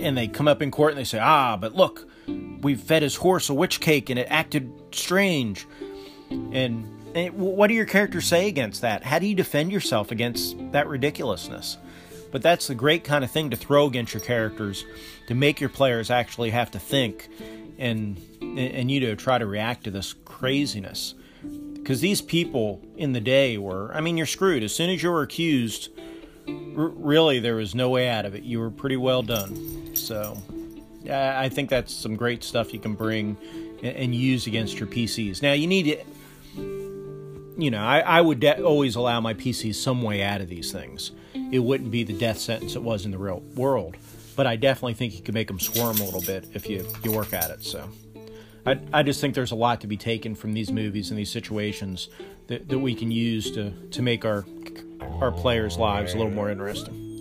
and 0.01 0.17
they 0.17 0.29
come 0.29 0.49
up 0.49 0.63
in 0.63 0.71
court 0.71 0.93
and 0.93 0.99
they 0.99 1.05
say, 1.05 1.19
ah, 1.19 1.57
but 1.57 1.75
look, 1.75 2.09
we 2.61 2.75
fed 2.75 3.03
his 3.03 3.17
horse 3.17 3.49
a 3.49 3.55
witch 3.55 3.81
cake 3.81 4.11
and 4.11 4.19
it 4.19 4.27
acted 4.31 4.73
strange. 4.99 5.67
And, 6.31 6.87
and 7.15 7.35
what 7.35 7.69
do 7.69 7.75
your 7.75 7.87
characters 7.87 8.27
say 8.27 8.49
against 8.49 8.81
that? 8.83 9.05
How 9.05 9.19
do 9.19 9.27
you 9.27 9.35
defend 9.35 9.73
yourself 9.73 10.11
against 10.11 10.57
that 10.73 10.89
ridiculousness? 10.89 11.77
But 12.31 12.43
that's 12.43 12.67
the 12.67 12.75
great 12.75 13.05
kind 13.05 13.23
of 13.23 13.31
thing 13.31 13.51
to 13.51 13.57
throw 13.57 13.87
against 13.87 14.15
your 14.15 14.23
characters 14.23 14.85
to 15.29 15.35
make 15.35 15.61
your 15.61 15.69
players 15.69 16.11
actually 16.11 16.51
have 16.51 16.71
to 16.73 16.79
think 16.79 17.29
and 17.79 18.19
and 18.41 18.91
you 18.91 19.01
to 19.01 19.17
try 19.17 19.39
to 19.39 19.47
react 19.47 19.85
to 19.85 19.91
this 19.91 20.15
craziness. 20.25 21.15
Because 21.75 22.01
these 22.01 22.23
people 22.23 22.81
in 22.97 23.13
the 23.13 23.21
day 23.21 23.59
were, 23.59 23.93
I 23.95 24.01
mean, 24.01 24.17
you're 24.17 24.27
screwed. 24.27 24.63
As 24.63 24.75
soon 24.75 24.91
as 24.91 25.03
you 25.03 25.11
were 25.11 25.23
accused, 25.23 25.89
r- 26.47 26.55
really 26.55 27.41
there 27.41 27.57
was 27.57 27.75
no 27.75 27.91
way 27.91 28.09
out 28.09 28.25
of 28.25 28.35
it. 28.35 28.45
You 28.45 28.61
were 28.61 28.71
pretty 28.71 28.97
well 28.97 29.23
done. 29.23 29.97
So 29.97 30.37
I 31.11 31.49
think 31.49 31.71
that's 31.71 31.93
some 31.93 32.15
great 32.15 32.45
stuff 32.45 32.73
you 32.73 32.79
can 32.79 32.95
bring 32.95 33.37
and 33.83 34.15
use 34.15 34.47
against 34.47 34.79
your 34.79 34.89
PCs. 34.89 35.43
Now 35.43 35.53
you 35.53 35.67
need 35.67 35.85
to, 35.85 36.05
you 37.59 37.71
know, 37.71 37.83
I, 37.83 38.01
I 38.01 38.21
would 38.21 38.41
de- 38.41 38.63
always 38.63 38.97
allow 38.97 39.21
my 39.21 39.35
PCs 39.35 39.75
some 39.75 40.03
way 40.03 40.23
out 40.23 40.41
of 40.41 40.49
these 40.49 40.73
things. 40.73 41.13
It 41.51 41.59
wouldn't 41.59 41.91
be 41.91 42.05
the 42.05 42.19
death 42.19 42.39
sentence 42.39 42.77
it 42.77 42.83
was 42.83 43.05
in 43.05 43.11
the 43.11 43.19
real 43.19 43.41
world, 43.55 43.97
but 44.37 44.47
I 44.47 44.57
definitely 44.57 44.95
think 44.95 45.15
you 45.15 45.23
can 45.23 45.35
make 45.35 45.49
them 45.49 45.61
squirm 45.61 45.99
a 45.99 46.05
little 46.05 46.23
bit 46.23 46.47
if 46.55 46.69
you 46.69 46.87
you 47.03 47.13
work 47.13 47.33
at 47.33 47.51
it. 47.51 47.63
So. 47.63 47.89
I, 48.65 48.79
I 48.93 49.03
just 49.03 49.21
think 49.21 49.35
there's 49.35 49.51
a 49.51 49.57
lot 49.57 49.81
to 49.81 49.89
be 49.89 49.97
taken 49.97 50.37
from 50.37 50.53
these 50.53 50.71
movies 50.71 51.11
and 51.11 51.19
these 51.19 51.33
situations 51.33 52.09
that, 52.47 52.69
that 52.69 52.79
we 52.79 52.95
can 52.95 53.11
use 53.11 53.51
to, 53.53 53.73
to 53.91 54.03
make 54.03 54.25
our 54.25 54.45
our 55.21 55.33
players' 55.33 55.77
lives 55.77 56.15
a 56.15 56.17
little 56.17 56.33
more 56.33 56.49
interesting. 56.49 57.12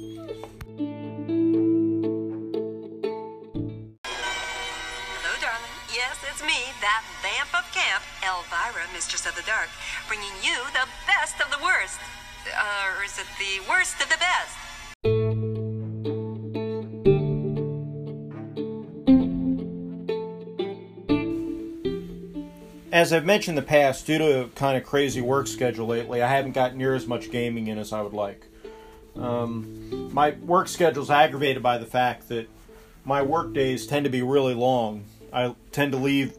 Yes, 6.11 6.25
it's 6.29 6.41
me, 6.41 6.73
that 6.81 7.05
vamp 7.21 7.53
of 7.57 7.71
camp, 7.71 8.03
Elvira, 8.21 8.85
Mistress 8.93 9.25
of 9.25 9.33
the 9.33 9.43
Dark, 9.43 9.69
bringing 10.09 10.33
you 10.43 10.57
the 10.73 10.85
best 11.07 11.39
of 11.39 11.49
the 11.49 11.63
worst. 11.63 11.99
Uh, 12.53 12.97
or 12.97 13.05
is 13.05 13.17
it 13.17 13.25
the 13.39 13.61
worst 13.69 13.95
of 14.01 14.09
the 14.09 14.17
best? 14.17 14.57
As 22.91 23.13
I've 23.13 23.23
mentioned 23.23 23.57
in 23.57 23.63
the 23.63 23.67
past, 23.69 24.05
due 24.05 24.17
to 24.17 24.41
a 24.41 24.47
kind 24.49 24.77
of 24.77 24.83
crazy 24.83 25.21
work 25.21 25.47
schedule 25.47 25.87
lately, 25.87 26.21
I 26.21 26.27
haven't 26.27 26.51
got 26.51 26.75
near 26.75 26.93
as 26.93 27.07
much 27.07 27.31
gaming 27.31 27.67
in 27.67 27.77
as 27.77 27.93
I 27.93 28.01
would 28.01 28.11
like. 28.11 28.47
Um, 29.15 30.11
my 30.13 30.31
work 30.31 30.67
schedule 30.67 31.03
is 31.03 31.09
aggravated 31.09 31.63
by 31.63 31.77
the 31.77 31.85
fact 31.85 32.27
that 32.27 32.49
my 33.05 33.21
work 33.21 33.53
days 33.53 33.87
tend 33.87 34.03
to 34.03 34.09
be 34.09 34.21
really 34.21 34.53
long. 34.55 35.05
I 35.33 35.55
tend 35.71 35.91
to 35.93 35.97
leave 35.97 36.37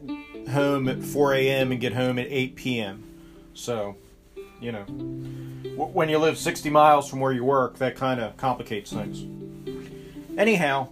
home 0.51 0.87
at 0.87 1.03
4 1.03 1.33
a.m. 1.35 1.71
and 1.71 1.81
get 1.81 1.93
home 1.93 2.19
at 2.19 2.27
8 2.29 2.55
p.m. 2.55 3.03
So, 3.53 3.95
you 4.59 4.71
know, 4.71 4.83
when 5.75 6.09
you 6.09 6.17
live 6.17 6.37
60 6.37 6.69
miles 6.69 7.09
from 7.09 7.19
where 7.19 7.31
you 7.31 7.43
work, 7.43 7.77
that 7.77 7.95
kind 7.95 8.19
of 8.19 8.37
complicates 8.37 8.91
things. 8.91 9.25
Anyhow, 10.37 10.89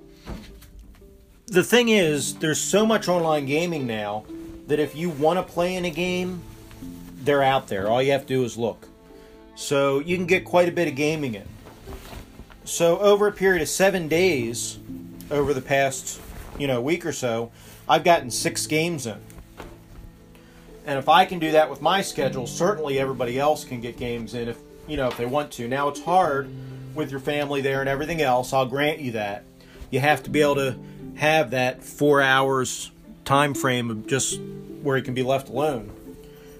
the 1.47 1.63
thing 1.63 1.89
is, 1.89 2.35
there's 2.35 2.59
so 2.59 2.85
much 2.85 3.07
online 3.07 3.45
gaming 3.45 3.85
now 3.85 4.25
that 4.67 4.79
if 4.79 4.95
you 4.95 5.09
want 5.09 5.37
to 5.45 5.53
play 5.53 5.75
in 5.75 5.85
a 5.85 5.89
game, 5.89 6.41
they're 7.23 7.43
out 7.43 7.67
there. 7.67 7.89
All 7.89 8.01
you 8.01 8.11
have 8.11 8.21
to 8.21 8.27
do 8.27 8.43
is 8.43 8.57
look. 8.57 8.87
So 9.55 9.99
you 9.99 10.15
can 10.15 10.25
get 10.25 10.45
quite 10.45 10.69
a 10.69 10.71
bit 10.71 10.87
of 10.87 10.95
gaming 10.95 11.35
in. 11.35 11.47
So 12.63 12.99
over 12.99 13.27
a 13.27 13.31
period 13.31 13.61
of 13.61 13.69
seven 13.69 14.07
days, 14.07 14.79
over 15.29 15.53
the 15.53 15.61
past 15.61 16.21
you 16.57 16.67
know 16.67 16.81
week 16.81 17.05
or 17.05 17.11
so, 17.11 17.51
I've 17.91 18.05
gotten 18.05 18.31
six 18.31 18.67
games 18.67 19.05
in. 19.05 19.17
And 20.85 20.97
if 20.97 21.09
I 21.09 21.25
can 21.25 21.39
do 21.39 21.51
that 21.51 21.69
with 21.69 21.81
my 21.81 22.01
schedule, 22.01 22.47
certainly 22.47 22.97
everybody 22.97 23.37
else 23.37 23.65
can 23.65 23.81
get 23.81 23.97
games 23.97 24.33
in 24.33 24.47
if 24.47 24.57
you 24.87 24.95
know 24.95 25.09
if 25.09 25.17
they 25.17 25.25
want 25.25 25.51
to. 25.51 25.67
Now 25.67 25.89
it's 25.89 26.01
hard 26.01 26.49
with 26.95 27.11
your 27.11 27.19
family 27.19 27.59
there 27.59 27.81
and 27.81 27.89
everything 27.89 28.21
else. 28.21 28.53
I'll 28.53 28.65
grant 28.65 28.99
you 28.99 29.11
that. 29.11 29.43
You 29.89 29.99
have 29.99 30.23
to 30.23 30.29
be 30.29 30.41
able 30.41 30.55
to 30.55 30.79
have 31.15 31.51
that 31.51 31.83
four 31.83 32.21
hours 32.21 32.91
time 33.25 33.53
frame 33.53 33.91
of 33.91 34.07
just 34.07 34.39
where 34.81 34.95
you 34.95 35.03
can 35.03 35.13
be 35.13 35.23
left 35.23 35.49
alone. 35.49 35.91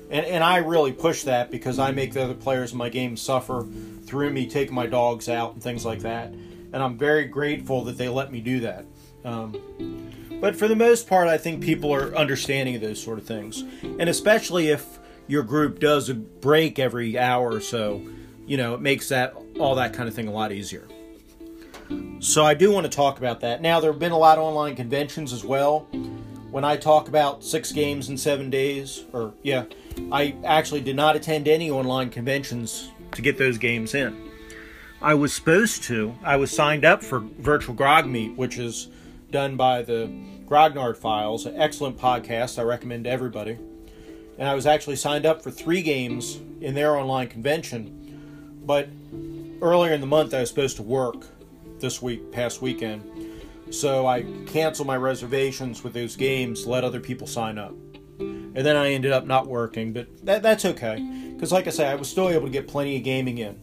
And, 0.10 0.26
and 0.26 0.44
I 0.44 0.58
really 0.58 0.92
push 0.92 1.24
that 1.24 1.50
because 1.50 1.80
I 1.80 1.92
make 1.92 2.12
the 2.12 2.26
other 2.26 2.34
players 2.34 2.74
in 2.74 2.78
my 2.78 2.90
game 2.90 3.16
suffer 3.16 3.66
through 4.04 4.32
me 4.32 4.50
taking 4.50 4.76
my 4.76 4.86
dogs 4.86 5.30
out 5.30 5.54
and 5.54 5.64
things 5.64 5.86
like 5.86 6.02
that. 6.02 6.28
And 6.74 6.76
I'm 6.76 6.98
very 6.98 7.24
grateful 7.24 7.86
that 7.86 7.98
they 7.98 8.10
let 8.10 8.34
me 8.34 8.42
do 8.42 8.60
that. 8.60 8.84
Um, 9.24 10.12
but 10.42 10.56
for 10.56 10.68
the 10.68 10.76
most 10.76 11.08
part, 11.08 11.28
I 11.28 11.38
think 11.38 11.64
people 11.64 11.94
are 11.94 12.14
understanding 12.16 12.76
of 12.76 12.82
those 12.82 13.02
sort 13.02 13.20
of 13.20 13.26
things. 13.26 13.64
And 13.84 14.10
especially 14.10 14.70
if 14.70 15.00
your 15.28 15.44
group 15.44 15.80
does 15.80 16.10
a 16.10 16.16
break 16.16 16.80
every 16.80 17.18
hour 17.18 17.54
or 17.54 17.62
so, 17.62 18.02
you 18.46 18.58
know, 18.58 18.74
it 18.74 18.82
makes 18.82 19.08
that 19.10 19.36
all 19.60 19.76
that 19.76 19.94
kind 19.94 20.10
of 20.10 20.16
thing 20.16 20.28
a 20.28 20.32
lot 20.32 20.52
easier. 20.52 20.88
So 22.20 22.44
I 22.44 22.54
do 22.54 22.72
want 22.72 22.86
to 22.86 22.90
talk 22.90 23.18
about 23.20 23.40
that. 23.42 23.62
Now, 23.62 23.80
there 23.80 23.92
have 23.92 24.00
been 24.00 24.12
a 24.12 24.18
lot 24.18 24.38
of 24.38 24.44
online 24.44 24.76
conventions 24.76 25.32
as 25.32 25.46
well. 25.46 25.88
When 26.50 26.66
I 26.66 26.76
talk 26.76 27.08
about 27.08 27.44
six 27.44 27.72
games 27.72 28.10
in 28.10 28.18
seven 28.18 28.50
days, 28.50 29.06
or 29.14 29.34
yeah, 29.44 29.66
I 30.12 30.36
actually 30.44 30.82
did 30.82 30.96
not 30.96 31.16
attend 31.16 31.48
any 31.48 31.70
online 31.72 32.10
conventions 32.10 32.92
to 33.14 33.22
get 33.22 33.38
those 33.38 33.58
games 33.58 33.94
in. 33.94 34.30
I 35.02 35.14
was 35.14 35.34
supposed 35.34 35.84
to. 35.84 36.16
I 36.24 36.36
was 36.36 36.52
signed 36.52 36.84
up 36.84 37.04
for 37.04 37.20
Virtual 37.20 37.74
Grog 37.74 38.06
Meet, 38.06 38.38
which 38.38 38.58
is 38.58 38.90
done 39.32 39.56
by 39.56 39.82
the 39.82 40.12
Grognard 40.46 40.98
Files, 40.98 41.46
an 41.46 41.60
excellent 41.60 41.98
podcast 41.98 42.60
I 42.60 42.64
recommend 42.64 43.06
to 43.06 43.10
everybody. 43.10 43.58
And 44.38 44.48
I 44.48 44.54
was 44.54 44.66
actually 44.66 44.98
signed 44.98 45.26
up 45.26 45.42
for 45.42 45.52
three 45.52 45.82
games 45.82 46.40
in 46.60 46.76
their 46.76 46.98
online 46.98 47.28
convention. 47.28 48.60
But 48.66 48.90
earlier 49.62 49.94
in 49.94 50.02
the 50.02 50.08
month, 50.08 50.34
I 50.34 50.42
was 50.42 50.50
supposed 50.50 50.76
to 50.78 50.84
work 50.84 51.26
this 51.80 52.02
week, 52.02 52.32
past 52.32 52.62
weekend. 52.62 53.04
So 53.72 54.06
I 54.06 54.24
canceled 54.48 54.88
my 54.88 54.98
reservations 54.98 55.84
with 55.84 55.94
those 55.94 56.16
games, 56.16 56.68
let 56.68 56.84
other 56.84 57.00
people 57.00 57.28
sign 57.28 57.58
up. 57.58 57.74
And 58.20 58.58
then 58.58 58.76
I 58.76 58.92
ended 58.92 59.14
up 59.14 59.26
not 59.26 59.48
working, 59.48 59.94
but 59.94 60.26
that, 60.26 60.44
that's 60.44 60.66
okay. 60.66 61.32
Because, 61.34 61.52
like 61.52 61.68
I 61.68 61.70
say, 61.70 61.88
I 61.88 61.96
was 61.96 62.10
still 62.10 62.30
able 62.30 62.46
to 62.48 62.52
get 62.52 62.68
plenty 62.68 62.98
of 62.98 63.04
gaming 63.04 63.38
in. 63.38 63.60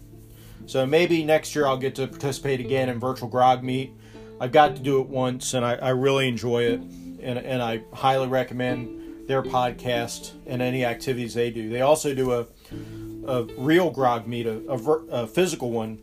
So 0.67 0.87
maybe 0.87 1.25
next 1.25 1.55
year 1.55 1.67
I'll 1.67 1.77
get 1.77 1.95
to 1.97 2.07
participate 2.07 2.61
again 2.61 2.89
in 2.89 2.99
Virtual 2.99 3.29
Grog 3.29 3.63
Meet. 3.63 3.93
I've 4.41 4.53
got 4.53 4.77
to 4.77 4.83
do 4.83 5.01
it 5.01 5.09
once, 5.09 5.55
and 5.55 5.65
I, 5.65 5.75
I 5.75 5.89
really 5.91 6.29
enjoy 6.29 6.65
it, 6.65 6.81
and, 6.81 7.39
and 7.39 7.63
I 7.63 7.83
highly 7.93 8.29
recommend 8.29 9.29
their 9.29 9.43
podcast 9.43 10.33
and 10.47 10.63
any 10.63 10.85
activities 10.85 11.35
they 11.35 11.51
do. 11.51 11.69
They 11.69 11.83
also 11.83 12.15
do 12.15 12.33
a, 12.33 12.47
a 13.27 13.45
real 13.59 13.91
grog 13.91 14.27
meet, 14.27 14.47
a, 14.47 14.59
a, 14.71 14.77
a 14.77 15.27
physical 15.27 15.71
one, 15.71 15.99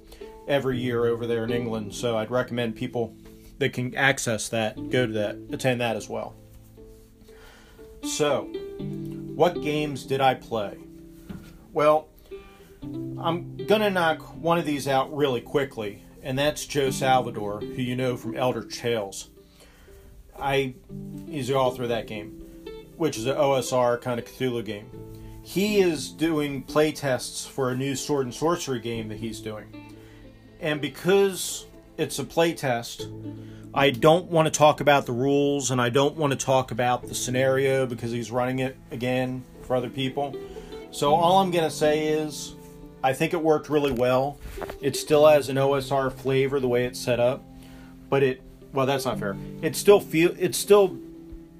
every 0.47 0.77
year 0.77 1.05
over 1.05 1.25
there 1.25 1.43
in 1.43 1.51
England. 1.51 1.93
So 1.95 2.17
I'd 2.17 2.29
recommend 2.29 2.75
people 2.75 3.15
that 3.57 3.73
can 3.73 3.95
access 3.95 4.49
that 4.49 4.75
go 4.89 5.07
to 5.07 5.13
that, 5.13 5.37
attend 5.51 5.81
that 5.81 5.95
as 5.95 6.09
well. 6.09 6.35
So, 8.03 8.43
what 9.35 9.61
games 9.61 10.03
did 10.03 10.21
I 10.21 10.35
play? 10.35 10.77
Well, 11.73 12.09
I'm 12.83 13.57
gonna 13.65 13.89
knock 13.89 14.21
one 14.35 14.59
of 14.59 14.65
these 14.65 14.87
out 14.87 15.15
really 15.15 15.41
quickly, 15.41 16.03
and 16.25 16.37
that's 16.37 16.65
Joe 16.65 16.89
Salvador, 16.89 17.61
who 17.61 17.81
you 17.81 17.95
know 17.95 18.17
from 18.17 18.35
Eldritch 18.35 18.79
Tales. 18.79 19.29
I 20.37 20.73
he's 21.29 21.47
the 21.47 21.55
author 21.55 21.83
of 21.83 21.89
that 21.89 22.07
game, 22.07 22.31
which 22.97 23.17
is 23.17 23.27
an 23.27 23.37
OSR 23.37 24.01
kind 24.01 24.19
of 24.19 24.25
Cthulhu 24.25 24.65
game. 24.65 24.89
He 25.43 25.79
is 25.79 26.09
doing 26.09 26.63
play 26.63 26.91
tests 26.91 27.45
for 27.45 27.69
a 27.69 27.77
new 27.77 27.95
sword 27.95 28.25
and 28.25 28.33
sorcery 28.33 28.79
game 28.79 29.07
that 29.09 29.19
he's 29.19 29.39
doing. 29.39 29.67
And 30.59 30.81
because 30.81 31.67
it's 31.97 32.17
a 32.17 32.23
play 32.23 32.53
test, 32.53 33.07
I 33.71 33.91
don't 33.91 34.25
want 34.31 34.47
to 34.47 34.51
talk 34.51 34.81
about 34.81 35.05
the 35.05 35.11
rules 35.11 35.69
and 35.69 35.79
I 35.79 35.89
don't 35.89 36.15
want 36.15 36.33
to 36.33 36.37
talk 36.37 36.71
about 36.71 37.07
the 37.07 37.13
scenario 37.13 37.85
because 37.85 38.11
he's 38.11 38.31
running 38.31 38.59
it 38.59 38.75
again 38.89 39.43
for 39.61 39.75
other 39.75 39.89
people. 39.91 40.35
So 40.89 41.13
all 41.13 41.37
I'm 41.37 41.51
going 41.51 41.65
to 41.65 41.75
say 41.75 42.07
is 42.07 42.55
I 43.05 43.13
think 43.13 43.33
it 43.33 43.41
worked 43.43 43.69
really 43.69 43.91
well. 43.91 44.39
It 44.81 44.95
still 44.95 45.27
has 45.27 45.47
an 45.47 45.57
OSR 45.57 46.11
flavor 46.11 46.59
the 46.59 46.67
way 46.67 46.85
it's 46.85 46.99
set 46.99 47.19
up, 47.19 47.43
but 48.09 48.23
it 48.23 48.41
well 48.73 48.87
that's 48.87 49.05
not 49.05 49.19
fair. 49.19 49.37
It 49.61 49.75
still 49.75 49.99
feel 49.99 50.35
it's 50.39 50.57
still 50.57 50.97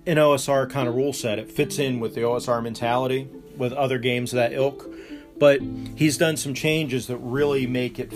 an 0.08 0.18
OSR 0.18 0.68
kind 0.72 0.88
of 0.88 0.96
rule 0.96 1.14
set. 1.14 1.38
It 1.38 1.52
fits 1.52 1.78
in 1.78 2.00
with 2.00 2.16
the 2.16 2.22
OSR 2.22 2.64
mentality 2.64 3.30
with 3.58 3.74
other 3.74 4.00
games 4.00 4.34
of 4.34 4.38
that 4.38 4.54
ilk, 4.54 4.90
but 5.38 5.62
he's 5.96 6.18
done 6.18 6.36
some 6.36 6.56
changes 6.56 7.06
that 7.08 7.18
really 7.18 7.68
make 7.68 8.00
it 8.00 8.12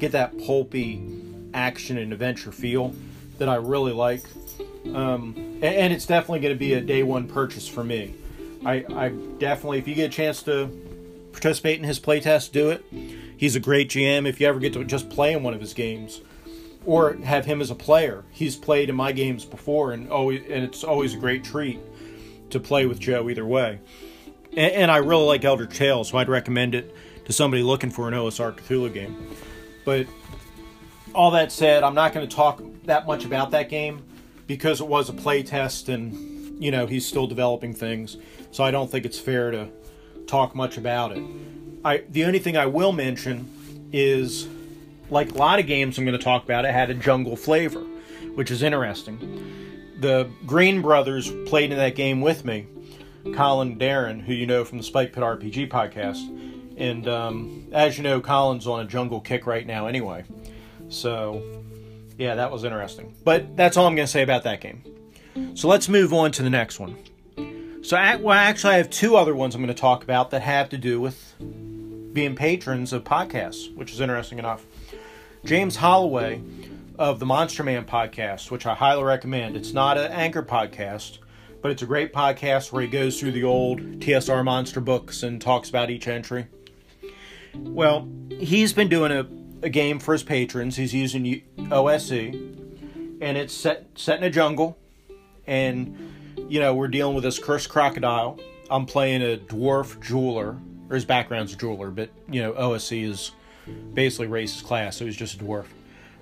get 0.00 0.12
that 0.12 0.38
pulpy 0.38 1.02
action 1.52 1.98
and 1.98 2.14
adventure 2.14 2.50
feel 2.50 2.94
that 3.36 3.48
I 3.50 3.56
really 3.56 3.92
like. 3.92 4.22
Um, 4.86 5.34
and, 5.36 5.64
and, 5.64 5.92
it's 5.92 6.06
definitely 6.06 6.40
going 6.40 6.54
to 6.54 6.58
be 6.58 6.74
a 6.74 6.80
day 6.80 7.02
one 7.02 7.26
purchase 7.26 7.66
for 7.66 7.82
me. 7.82 8.14
I, 8.64 8.84
I 8.94 9.08
definitely, 9.38 9.78
if 9.78 9.88
you 9.88 9.94
get 9.94 10.06
a 10.06 10.14
chance 10.14 10.42
to 10.42 10.70
participate 11.34 11.78
in 11.78 11.84
his 11.84 12.00
playtest, 12.00 12.52
do 12.52 12.70
it. 12.70 12.84
He's 13.36 13.56
a 13.56 13.60
great 13.60 13.90
GM. 13.90 14.26
If 14.26 14.40
you 14.40 14.46
ever 14.46 14.58
get 14.58 14.72
to 14.74 14.84
just 14.84 15.10
play 15.10 15.32
in 15.32 15.42
one 15.42 15.52
of 15.52 15.60
his 15.60 15.74
games, 15.74 16.20
or 16.86 17.14
have 17.16 17.44
him 17.44 17.60
as 17.60 17.70
a 17.70 17.74
player, 17.74 18.24
he's 18.30 18.56
played 18.56 18.88
in 18.88 18.96
my 18.96 19.12
games 19.12 19.44
before, 19.44 19.92
and 19.92 20.10
always, 20.10 20.40
and 20.48 20.64
it's 20.64 20.84
always 20.84 21.14
a 21.14 21.18
great 21.18 21.44
treat 21.44 21.80
to 22.50 22.60
play 22.60 22.86
with 22.86 23.00
Joe 23.00 23.28
either 23.28 23.44
way. 23.44 23.80
And, 24.50 24.72
and 24.72 24.90
I 24.90 24.98
really 24.98 25.24
like 25.24 25.44
Eldritch 25.44 25.76
Tales, 25.76 26.10
so 26.10 26.18
I'd 26.18 26.28
recommend 26.28 26.74
it 26.74 26.94
to 27.26 27.32
somebody 27.32 27.62
looking 27.62 27.90
for 27.90 28.08
an 28.08 28.14
OSR 28.14 28.56
Cthulhu 28.56 28.92
game. 28.92 29.34
But 29.84 30.06
all 31.14 31.30
that 31.32 31.52
said, 31.52 31.82
I'm 31.82 31.94
not 31.94 32.12
going 32.12 32.28
to 32.28 32.34
talk 32.34 32.62
that 32.84 33.06
much 33.06 33.24
about 33.24 33.50
that 33.52 33.68
game 33.68 34.04
because 34.46 34.80
it 34.80 34.86
was 34.86 35.08
a 35.08 35.12
play 35.12 35.42
test 35.42 35.88
and 35.88 36.62
you 36.62 36.70
know 36.70 36.86
he's 36.86 37.06
still 37.06 37.26
developing 37.26 37.72
things. 37.72 38.16
So 38.50 38.62
I 38.64 38.70
don't 38.70 38.90
think 38.90 39.04
it's 39.04 39.18
fair 39.18 39.50
to 39.50 39.68
talk 40.26 40.54
much 40.54 40.76
about 40.76 41.12
it. 41.16 41.22
I 41.84 42.04
the 42.08 42.24
only 42.24 42.38
thing 42.38 42.56
I 42.56 42.66
will 42.66 42.92
mention 42.92 43.88
is 43.92 44.48
like 45.10 45.30
a 45.32 45.38
lot 45.38 45.58
of 45.58 45.66
games 45.66 45.98
I'm 45.98 46.04
going 46.04 46.18
to 46.18 46.24
talk 46.24 46.44
about, 46.44 46.64
it 46.64 46.72
had 46.72 46.90
a 46.90 46.94
jungle 46.94 47.36
flavor, 47.36 47.80
which 48.34 48.50
is 48.50 48.62
interesting. 48.62 49.52
The 50.00 50.28
Green 50.46 50.82
brothers 50.82 51.30
played 51.46 51.70
in 51.70 51.78
that 51.78 51.94
game 51.94 52.20
with 52.20 52.44
me, 52.44 52.66
Colin 53.34 53.78
Darren, 53.78 54.20
who 54.20 54.32
you 54.32 54.46
know 54.46 54.64
from 54.64 54.78
the 54.78 54.84
Spike 54.84 55.12
Pit 55.12 55.22
RPG 55.22 55.68
podcast. 55.68 56.30
And 56.76 57.06
um, 57.06 57.68
as 57.72 57.96
you 57.96 58.02
know, 58.02 58.20
Colin's 58.20 58.66
on 58.66 58.80
a 58.80 58.84
jungle 58.84 59.20
kick 59.20 59.46
right 59.46 59.66
now 59.66 59.86
anyway. 59.86 60.24
So, 60.88 61.62
yeah, 62.18 62.34
that 62.34 62.50
was 62.50 62.64
interesting. 62.64 63.14
But 63.24 63.56
that's 63.56 63.76
all 63.76 63.86
I'm 63.86 63.94
going 63.94 64.06
to 64.06 64.12
say 64.12 64.22
about 64.22 64.42
that 64.42 64.60
game. 64.60 64.82
So 65.54 65.68
let's 65.68 65.88
move 65.88 66.12
on 66.12 66.32
to 66.32 66.42
the 66.42 66.50
next 66.50 66.80
one. 66.80 66.96
So, 67.84 67.98
well, 67.98 68.30
actually, 68.30 68.72
I 68.72 68.76
have 68.78 68.88
two 68.88 69.14
other 69.14 69.34
ones 69.34 69.54
I'm 69.54 69.60
going 69.60 69.68
to 69.68 69.78
talk 69.78 70.04
about 70.04 70.30
that 70.30 70.40
have 70.40 70.70
to 70.70 70.78
do 70.78 71.02
with 71.02 71.34
being 72.14 72.34
patrons 72.34 72.94
of 72.94 73.04
podcasts, 73.04 73.76
which 73.76 73.92
is 73.92 74.00
interesting 74.00 74.38
enough. 74.38 74.64
James 75.44 75.76
Holloway 75.76 76.40
of 76.98 77.20
the 77.20 77.26
Monster 77.26 77.62
Man 77.62 77.84
podcast, 77.84 78.50
which 78.50 78.64
I 78.64 78.74
highly 78.74 79.04
recommend. 79.04 79.54
It's 79.54 79.74
not 79.74 79.98
an 79.98 80.10
anchor 80.12 80.42
podcast, 80.42 81.18
but 81.60 81.72
it's 81.72 81.82
a 81.82 81.86
great 81.86 82.14
podcast 82.14 82.72
where 82.72 82.80
he 82.80 82.88
goes 82.88 83.20
through 83.20 83.32
the 83.32 83.44
old 83.44 83.80
TSR 84.00 84.42
monster 84.42 84.80
books 84.80 85.22
and 85.22 85.38
talks 85.38 85.68
about 85.68 85.90
each 85.90 86.08
entry. 86.08 86.46
Well, 87.54 88.08
he's 88.30 88.72
been 88.72 88.88
doing 88.88 89.12
a, 89.12 89.26
a 89.62 89.68
game 89.68 89.98
for 89.98 90.14
his 90.14 90.22
patrons. 90.22 90.76
He's 90.76 90.94
using 90.94 91.42
OSE, 91.70 92.12
and 92.12 93.36
it's 93.36 93.52
set 93.52 93.88
set 93.94 94.16
in 94.16 94.24
a 94.24 94.30
jungle, 94.30 94.78
and 95.46 96.13
you 96.48 96.60
know 96.60 96.74
we're 96.74 96.88
dealing 96.88 97.14
with 97.14 97.24
this 97.24 97.38
cursed 97.38 97.68
crocodile. 97.68 98.38
I'm 98.70 98.86
playing 98.86 99.22
a 99.22 99.36
dwarf 99.36 100.00
jeweler, 100.02 100.58
or 100.88 100.94
his 100.94 101.04
background's 101.04 101.52
a 101.52 101.56
jeweler, 101.56 101.90
but 101.90 102.10
you 102.28 102.42
know 102.42 102.52
OSE 102.54 102.92
is 102.92 103.32
basically 103.94 104.26
race 104.26 104.56
as 104.56 104.62
class, 104.62 104.96
so 104.96 105.04
he's 105.04 105.16
just 105.16 105.40
a 105.40 105.44
dwarf. 105.44 105.66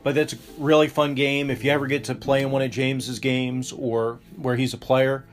But 0.03 0.15
that's 0.15 0.33
a 0.33 0.39
really 0.59 0.89
fun 0.89 1.15
game. 1.15 1.51
If 1.51 1.65
you 1.65 1.71
ever 1.71 1.87
get 1.87 2.05
to 2.05 2.15
play 2.15 2.43
in 2.43 2.51
one 2.51 2.63
of 2.63 2.71
James's 2.71 3.21
games 3.21 3.73
or 3.73 4.19
where 4.37 4.57
he's 4.57 4.75
a 4.75 4.79
player, 4.79 5.25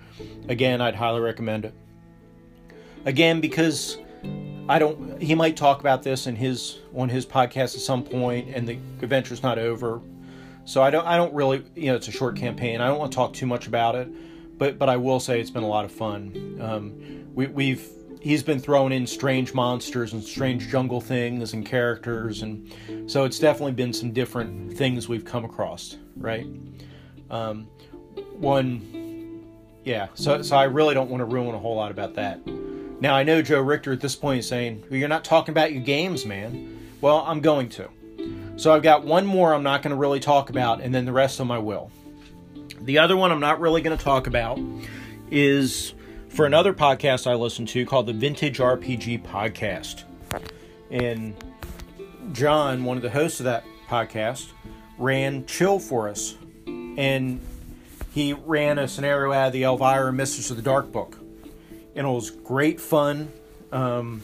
again, 0.47 0.79
I'd 0.79 0.95
highly 0.95 1.21
recommend 1.21 1.65
it. 1.65 1.73
Again, 3.05 3.41
because 3.41 3.97
I 4.67 4.77
don't. 4.77 5.19
He 5.19 5.33
might 5.33 5.57
talk 5.57 5.79
about 5.79 6.03
this 6.03 6.27
in 6.27 6.35
his 6.35 6.77
on 6.95 7.09
his 7.09 7.25
podcast 7.25 7.75
at 7.75 7.81
some 7.81 8.03
point, 8.03 8.49
and 8.53 8.67
the 8.67 8.77
adventure's 9.01 9.41
not 9.41 9.57
over. 9.57 10.01
So 10.65 10.83
I 10.83 10.91
don't. 10.91 11.05
I 11.07 11.17
don't 11.17 11.33
really. 11.33 11.63
You 11.75 11.87
know, 11.87 11.95
it's 11.95 12.07
a 12.07 12.11
short 12.11 12.35
campaign. 12.35 12.79
I 12.79 12.87
don't 12.87 12.99
want 12.99 13.11
to 13.11 13.15
talk 13.15 13.33
too 13.33 13.47
much 13.47 13.65
about 13.65 13.95
it, 13.95 14.07
but 14.59 14.77
but 14.77 14.89
I 14.89 14.97
will 14.97 15.19
say 15.19 15.39
it's 15.39 15.49
been 15.49 15.63
a 15.63 15.67
lot 15.67 15.85
of 15.85 15.91
fun. 15.91 16.59
Um, 16.61 17.25
we, 17.33 17.47
we've 17.47 17.89
he's 18.21 18.43
been 18.43 18.59
throwing 18.59 18.91
in 18.91 19.07
strange 19.07 19.53
monsters 19.53 20.13
and 20.13 20.23
strange 20.23 20.67
jungle 20.67 21.01
things 21.01 21.53
and 21.53 21.65
characters, 21.65 22.43
and 22.43 22.71
so 23.07 23.23
it's 23.23 23.39
definitely 23.39 23.71
been 23.71 23.93
some 23.93 24.11
different 24.11 24.77
things 24.77 25.07
we've 25.09 25.25
come 25.25 25.45
across. 25.45 25.97
Right. 26.15 26.45
Um, 27.31 27.67
one. 28.33 29.45
Yeah. 29.83 30.09
So 30.13 30.41
so 30.41 30.57
I 30.57 30.65
really 30.65 30.93
don't 30.93 31.09
want 31.09 31.21
to 31.21 31.25
ruin 31.25 31.55
a 31.55 31.59
whole 31.59 31.75
lot 31.75 31.89
about 31.89 32.13
that. 32.15 32.45
Now, 33.01 33.15
I 33.15 33.23
know 33.23 33.41
Joe 33.41 33.61
Richter 33.61 33.93
at 33.93 34.01
this 34.01 34.17
point 34.17 34.39
is 34.39 34.47
saying, 34.47 34.83
well, 34.89 34.99
You're 34.99 35.07
not 35.07 35.23
talking 35.23 35.53
about 35.53 35.71
your 35.71 35.81
games, 35.81 36.25
man. 36.25 36.89
Well, 36.99 37.23
I'm 37.25 37.39
going 37.39 37.69
to. 37.69 37.89
So 38.57 38.73
I've 38.73 38.83
got 38.83 39.05
one 39.05 39.25
more 39.25 39.53
I'm 39.53 39.63
not 39.63 39.81
going 39.81 39.91
to 39.91 39.95
really 39.95 40.19
talk 40.19 40.49
about, 40.49 40.81
and 40.81 40.93
then 40.93 41.05
the 41.05 41.13
rest 41.13 41.35
of 41.35 41.47
them 41.47 41.51
I 41.51 41.59
will. 41.59 41.91
The 42.81 42.99
other 42.99 43.17
one 43.17 43.31
I'm 43.31 43.39
not 43.39 43.59
really 43.59 43.81
going 43.81 43.97
to 43.97 44.03
talk 44.03 44.27
about 44.27 44.59
is 45.31 45.93
for 46.29 46.45
another 46.45 46.73
podcast 46.73 47.27
I 47.27 47.35
listen 47.35 47.65
to 47.67 47.85
called 47.85 48.07
the 48.07 48.13
Vintage 48.13 48.59
RPG 48.59 49.23
Podcast. 49.23 50.03
And 50.89 51.35
John, 52.31 52.83
one 52.83 52.97
of 52.97 53.03
the 53.03 53.09
hosts 53.09 53.39
of 53.39 53.45
that 53.45 53.63
podcast, 53.87 54.51
ran 54.97 55.45
Chill 55.45 55.79
for 55.79 56.09
us. 56.09 56.35
And 56.65 57.41
he 58.13 58.33
ran 58.33 58.79
a 58.79 58.87
scenario 58.87 59.31
out 59.31 59.47
of 59.47 59.53
the 59.53 59.63
Elvira 59.63 60.11
Mistress 60.11 60.49
of 60.49 60.57
the 60.57 60.63
Dark 60.63 60.91
book 60.91 61.19
and 61.99 62.07
it 62.07 62.09
was 62.09 62.29
great 62.29 62.79
fun. 62.79 63.29
Um, 63.73 64.21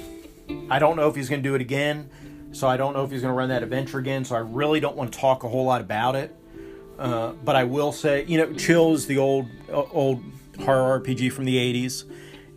I 0.70 0.80
don't 0.80 0.96
know 0.96 1.10
if 1.10 1.16
he's 1.16 1.28
going 1.30 1.44
to 1.44 1.50
do 1.50 1.56
it 1.56 1.62
again, 1.62 2.10
so 2.54 2.68
I 2.68 2.78
don't 2.78 2.94
know 2.94 3.04
if 3.04 3.12
he's 3.12 3.22
going 3.22 3.34
to 3.34 3.38
run 3.38 3.50
that 3.50 3.64
adventure 3.64 4.00
again. 4.00 4.24
So 4.24 4.36
I 4.36 4.40
really 4.40 4.80
don't 4.80 4.96
want 4.96 5.12
to 5.12 5.20
talk 5.20 5.44
a 5.44 5.50
whole 5.50 5.66
lot 5.66 5.82
about 5.82 6.16
it. 6.16 6.34
Uh, 6.98 7.34
but 7.44 7.56
I 7.56 7.64
will 7.64 7.92
say, 7.92 8.26
you 8.26 8.38
know, 8.38 8.54
Chill 8.54 8.94
is 8.94 9.08
the 9.08 9.18
old 9.18 9.48
uh, 9.70 9.84
old 9.92 10.24
horror 10.60 11.00
RPG 11.00 11.32
from 11.32 11.46
the 11.46 11.58
'80s, 11.58 12.06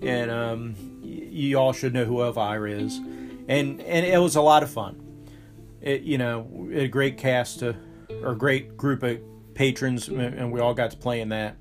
and 0.03 0.31
um, 0.31 0.75
you 1.03 1.59
all 1.59 1.73
should 1.73 1.93
know 1.95 2.05
who 2.05 2.23
Elvira 2.23 2.71
is, 2.71 2.97
and 2.97 3.81
and 3.81 4.07
it 4.07 4.21
was 4.21 4.37
a 4.37 4.43
lot 4.43 4.63
of 4.63 4.71
fun. 4.71 5.05
It, 5.81 6.03
you 6.03 6.19
know, 6.19 6.69
a 6.73 6.89
great 6.89 7.19
cast 7.19 7.61
to, 7.61 7.77
or 8.23 8.33
a 8.33 8.37
great 8.37 8.77
group 8.77 9.03
of 9.03 9.21
patrons, 9.55 10.09
and 10.09 10.53
we 10.53 10.61
all 10.61 10.75
got 10.75 10.93
to 10.93 10.97
play 10.97 11.21
in 11.21 11.31
that. 11.31 11.57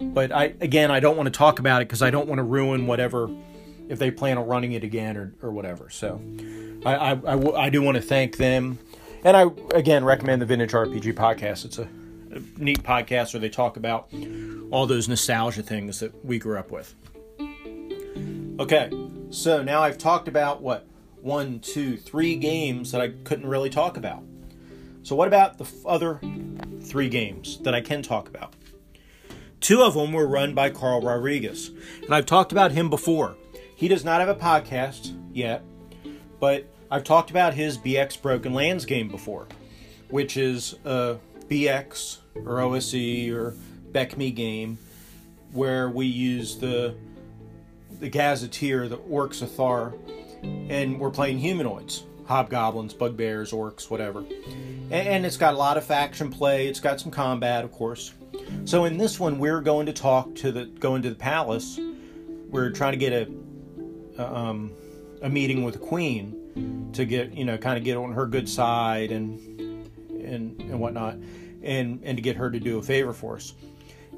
But 0.00 0.32
I 0.32 0.54
again, 0.60 0.90
I 0.90 1.00
don't 1.00 1.16
want 1.16 1.28
to 1.28 1.36
talk 1.36 1.58
about 1.58 1.82
it 1.82 1.88
because 1.88 2.02
I 2.02 2.10
don't 2.10 2.28
want 2.28 2.38
to 2.38 2.44
ruin 2.44 2.86
whatever 2.86 3.30
if 3.88 3.98
they 3.98 4.10
plan 4.10 4.36
on 4.36 4.46
running 4.46 4.72
it 4.72 4.84
again 4.84 5.16
or, 5.16 5.34
or 5.42 5.52
whatever. 5.52 5.88
So 5.90 6.20
I, 6.84 6.94
I, 6.94 7.12
I, 7.12 7.64
I 7.66 7.70
do 7.70 7.82
want 7.82 7.96
to 7.96 8.02
thank 8.02 8.36
them. 8.36 8.78
And 9.24 9.36
I, 9.36 9.46
again, 9.74 10.04
recommend 10.04 10.42
the 10.42 10.46
Vintage 10.46 10.72
RPG 10.72 11.14
podcast. 11.14 11.64
It's 11.64 11.78
a 11.78 11.88
neat 12.56 12.82
podcast 12.82 13.32
where 13.32 13.40
they 13.40 13.48
talk 13.48 13.76
about 13.76 14.12
all 14.70 14.86
those 14.86 15.08
nostalgia 15.08 15.62
things 15.62 16.00
that 16.00 16.24
we 16.24 16.38
grew 16.38 16.58
up 16.58 16.70
with. 16.70 16.94
Okay, 18.58 18.90
so 19.30 19.62
now 19.62 19.82
I've 19.82 19.98
talked 19.98 20.28
about 20.28 20.62
what? 20.62 20.86
One, 21.20 21.58
two, 21.60 21.96
three 21.96 22.36
games 22.36 22.92
that 22.92 23.00
I 23.00 23.08
couldn't 23.24 23.46
really 23.46 23.70
talk 23.70 23.96
about. 23.96 24.22
So, 25.02 25.14
what 25.14 25.28
about 25.28 25.58
the 25.58 25.66
other 25.84 26.20
three 26.82 27.08
games 27.08 27.58
that 27.58 27.74
I 27.74 27.80
can 27.80 28.02
talk 28.02 28.28
about? 28.28 28.54
Two 29.60 29.82
of 29.82 29.94
them 29.94 30.12
were 30.12 30.26
run 30.26 30.54
by 30.54 30.70
Carl 30.70 31.00
Rodriguez. 31.00 31.70
And 32.02 32.14
I've 32.14 32.26
talked 32.26 32.52
about 32.52 32.72
him 32.72 32.90
before. 32.90 33.36
He 33.74 33.88
does 33.88 34.04
not 34.04 34.20
have 34.20 34.28
a 34.28 34.34
podcast 34.34 35.16
yet, 35.32 35.62
but 36.40 36.66
I've 36.90 37.04
talked 37.04 37.30
about 37.30 37.54
his 37.54 37.76
BX 37.76 38.22
Broken 38.22 38.54
Lands 38.54 38.84
game 38.84 39.08
before, 39.08 39.48
which 40.08 40.36
is 40.36 40.76
a 40.84 41.18
BX 41.48 42.18
or 42.44 42.60
OSE 42.60 43.30
or 43.30 43.54
BECMI 43.92 44.34
game 44.34 44.78
where 45.52 45.88
we 45.88 46.06
use 46.06 46.56
the 46.58 46.94
the 47.98 48.08
gazetteer, 48.08 48.88
the 48.88 48.98
orcs 48.98 49.40
of 49.40 49.50
Thar, 49.50 49.94
and 50.42 51.00
we're 51.00 51.10
playing 51.10 51.38
humanoids, 51.38 52.04
hobgoblins, 52.26 52.92
bugbears, 52.92 53.52
orcs, 53.52 53.88
whatever. 53.88 54.22
And 54.90 55.24
it's 55.24 55.38
got 55.38 55.54
a 55.54 55.56
lot 55.56 55.78
of 55.78 55.84
faction 55.84 56.30
play. 56.30 56.68
It's 56.68 56.80
got 56.80 57.00
some 57.00 57.10
combat, 57.10 57.64
of 57.64 57.72
course. 57.72 58.12
So 58.66 58.84
in 58.84 58.98
this 58.98 59.18
one, 59.18 59.38
we're 59.38 59.62
going 59.62 59.86
to 59.86 59.94
talk 59.94 60.34
to 60.36 60.52
the 60.52 60.66
going 60.66 61.02
to 61.02 61.10
the 61.10 61.16
palace. 61.16 61.80
We're 62.50 62.70
trying 62.70 62.92
to 62.92 62.98
get 62.98 63.12
a 63.12 63.28
a, 64.18 64.34
um, 64.34 64.72
a 65.22 65.28
meeting 65.28 65.64
with 65.64 65.74
the 65.74 65.80
queen 65.80 66.90
to 66.92 67.04
get 67.04 67.32
you 67.32 67.44
know 67.44 67.58
kind 67.58 67.78
of 67.78 67.84
get 67.84 67.96
on 67.96 68.12
her 68.12 68.26
good 68.26 68.48
side 68.48 69.10
and 69.10 69.38
and 70.26 70.60
and 70.60 70.80
whatnot, 70.80 71.16
and 71.62 72.00
and 72.04 72.16
to 72.18 72.22
get 72.22 72.36
her 72.36 72.50
to 72.50 72.60
do 72.60 72.78
a 72.78 72.82
favor 72.82 73.12
for 73.12 73.36
us. 73.36 73.54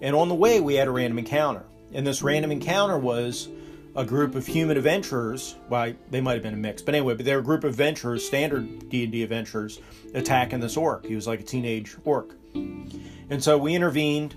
And 0.01 0.15
on 0.15 0.29
the 0.29 0.35
way, 0.35 0.61
we 0.61 0.75
had 0.75 0.89
a 0.89 0.91
random 0.91 1.19
encounter, 1.19 1.65
and 1.93 2.07
this 2.07 2.23
random 2.23 2.51
encounter 2.51 2.99
was 2.99 3.49
a 3.97 4.05
group 4.05 4.35
of 4.35 4.47
human 4.47 4.77
adventurers. 4.77 5.57
Well, 5.69 5.93
they 6.11 6.21
might 6.21 6.35
have 6.35 6.43
been 6.43 6.55
a 6.55 6.59
mix, 6.59 6.83
but 6.83 6.95
anyway, 6.95 7.15
but 7.15 7.25
they're 7.25 7.41
a 7.41 7.43
group 7.43 7.65
of 7.65 7.71
adventurers, 7.71 8.25
standard 8.25 8.89
D 8.89 9.05
and 9.05 9.13
D 9.13 9.23
adventurers, 9.23 9.81
attacking 10.15 10.61
this 10.61 10.77
orc. 10.77 11.05
He 11.05 11.15
was 11.17 11.27
like 11.27 11.41
a 11.41 11.45
teenage 11.45 11.97
orc, 12.05 12.35
and 12.55 13.43
so 13.43 13.59
we 13.59 13.75
intervened, 13.75 14.37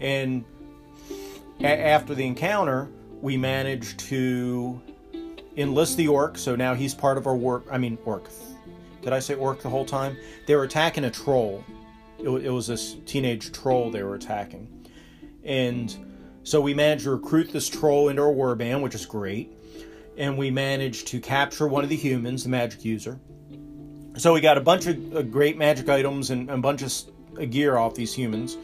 and 0.00 0.44
a- 1.60 1.66
after 1.66 2.14
the 2.14 2.26
encounter, 2.26 2.88
we 3.22 3.36
managed 3.36 4.00
to 4.00 4.80
enlist 5.56 5.96
the 5.96 6.08
orc. 6.08 6.38
So 6.38 6.56
now 6.56 6.74
he's 6.74 6.94
part 6.94 7.18
of 7.18 7.26
our 7.26 7.36
work. 7.36 7.64
I 7.70 7.78
mean, 7.78 7.98
orc. 8.04 8.28
Did 9.02 9.12
I 9.12 9.18
say 9.18 9.34
orc 9.34 9.62
the 9.62 9.70
whole 9.70 9.84
time? 9.84 10.16
They 10.46 10.54
were 10.54 10.64
attacking 10.64 11.04
a 11.04 11.10
troll. 11.10 11.64
It, 12.18 12.28
it 12.28 12.50
was 12.50 12.66
this 12.66 12.96
teenage 13.06 13.52
troll 13.52 13.90
they 13.90 14.02
were 14.02 14.14
attacking, 14.14 14.68
and 15.44 15.96
so 16.42 16.60
we 16.60 16.74
managed 16.74 17.04
to 17.04 17.10
recruit 17.10 17.52
this 17.52 17.68
troll 17.68 18.08
into 18.08 18.22
our 18.22 18.32
warband, 18.32 18.82
which 18.82 18.94
is 18.94 19.06
great. 19.06 19.52
And 20.16 20.36
we 20.36 20.50
managed 20.50 21.06
to 21.08 21.20
capture 21.20 21.66
one 21.66 21.84
of 21.84 21.90
the 21.90 21.96
humans, 21.96 22.44
the 22.44 22.50
magic 22.50 22.84
user. 22.84 23.20
So 24.16 24.34
we 24.34 24.40
got 24.40 24.58
a 24.58 24.60
bunch 24.60 24.86
of 24.86 25.16
uh, 25.16 25.22
great 25.22 25.56
magic 25.56 25.88
items 25.88 26.30
and 26.30 26.50
a 26.50 26.58
bunch 26.58 26.82
of 26.82 26.92
uh, 27.38 27.44
gear 27.44 27.76
off 27.76 27.94
these 27.94 28.12
humans, 28.12 28.58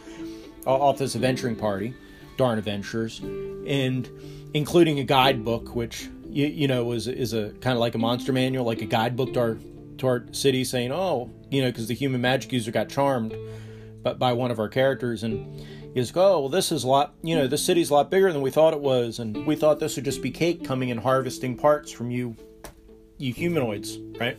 off 0.67 0.99
this 0.99 1.15
adventuring 1.15 1.57
party, 1.57 1.95
darn 2.37 2.59
adventurers, 2.59 3.21
and 3.21 4.11
including 4.53 4.99
a 4.99 5.05
guidebook, 5.05 5.75
which 5.75 6.09
you, 6.29 6.47
you 6.47 6.69
know 6.69 6.85
was 6.85 7.07
is 7.07 7.33
a 7.33 7.51
kind 7.61 7.75
of 7.75 7.79
like 7.79 7.95
a 7.95 7.99
monster 7.99 8.33
manual, 8.33 8.65
like 8.65 8.83
a 8.83 8.87
guidebook 8.87 9.33
to 9.35 9.41
our 9.41 9.59
to 9.99 10.07
our 10.07 10.25
city, 10.33 10.65
saying, 10.65 10.93
oh, 10.93 11.31
you 11.51 11.63
know, 11.63 11.71
because 11.71 11.89
the 11.89 11.95
human 11.95 12.21
magic 12.21 12.53
user 12.53 12.71
got 12.71 12.89
charmed, 12.89 13.35
but 14.03 14.19
by 14.19 14.33
one 14.33 14.51
of 14.51 14.59
our 14.59 14.69
characters, 14.69 15.23
and 15.23 15.61
he's 15.95 16.15
like, 16.15 16.25
oh, 16.25 16.41
well, 16.41 16.49
this 16.49 16.71
is 16.73 16.85
a 16.85 16.89
lot, 16.89 17.15
you 17.23 17.37
know, 17.37 17.47
this 17.47 17.65
city's 17.65 17.91
a 17.91 17.95
lot 17.95 18.11
bigger 18.11 18.33
than 18.33 18.43
we 18.43 18.51
thought 18.51 18.73
it 18.73 18.81
was, 18.81 19.19
and 19.19 19.47
we 19.47 19.57
thought 19.57 19.81
this 19.81 19.97
would 19.97 20.05
just 20.05 20.23
be 20.23 20.31
cake 20.31 20.65
coming 20.65 20.91
and 20.91 21.01
harvesting 21.01 21.57
parts 21.57 21.91
from 21.91 22.11
you, 22.11 22.37
you 23.19 23.33
humanoids, 23.33 23.99
right? 24.19 24.37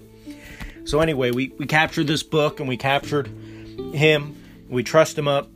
So 0.88 1.02
anyway, 1.02 1.32
we, 1.32 1.50
we 1.58 1.66
captured 1.66 2.08
this 2.08 2.24
book 2.24 2.62
and 2.62 2.70
we 2.70 2.78
captured 2.78 3.28
him. 3.94 4.38
We 4.70 4.84
trussed 4.84 5.18
him 5.18 5.28
up. 5.28 5.50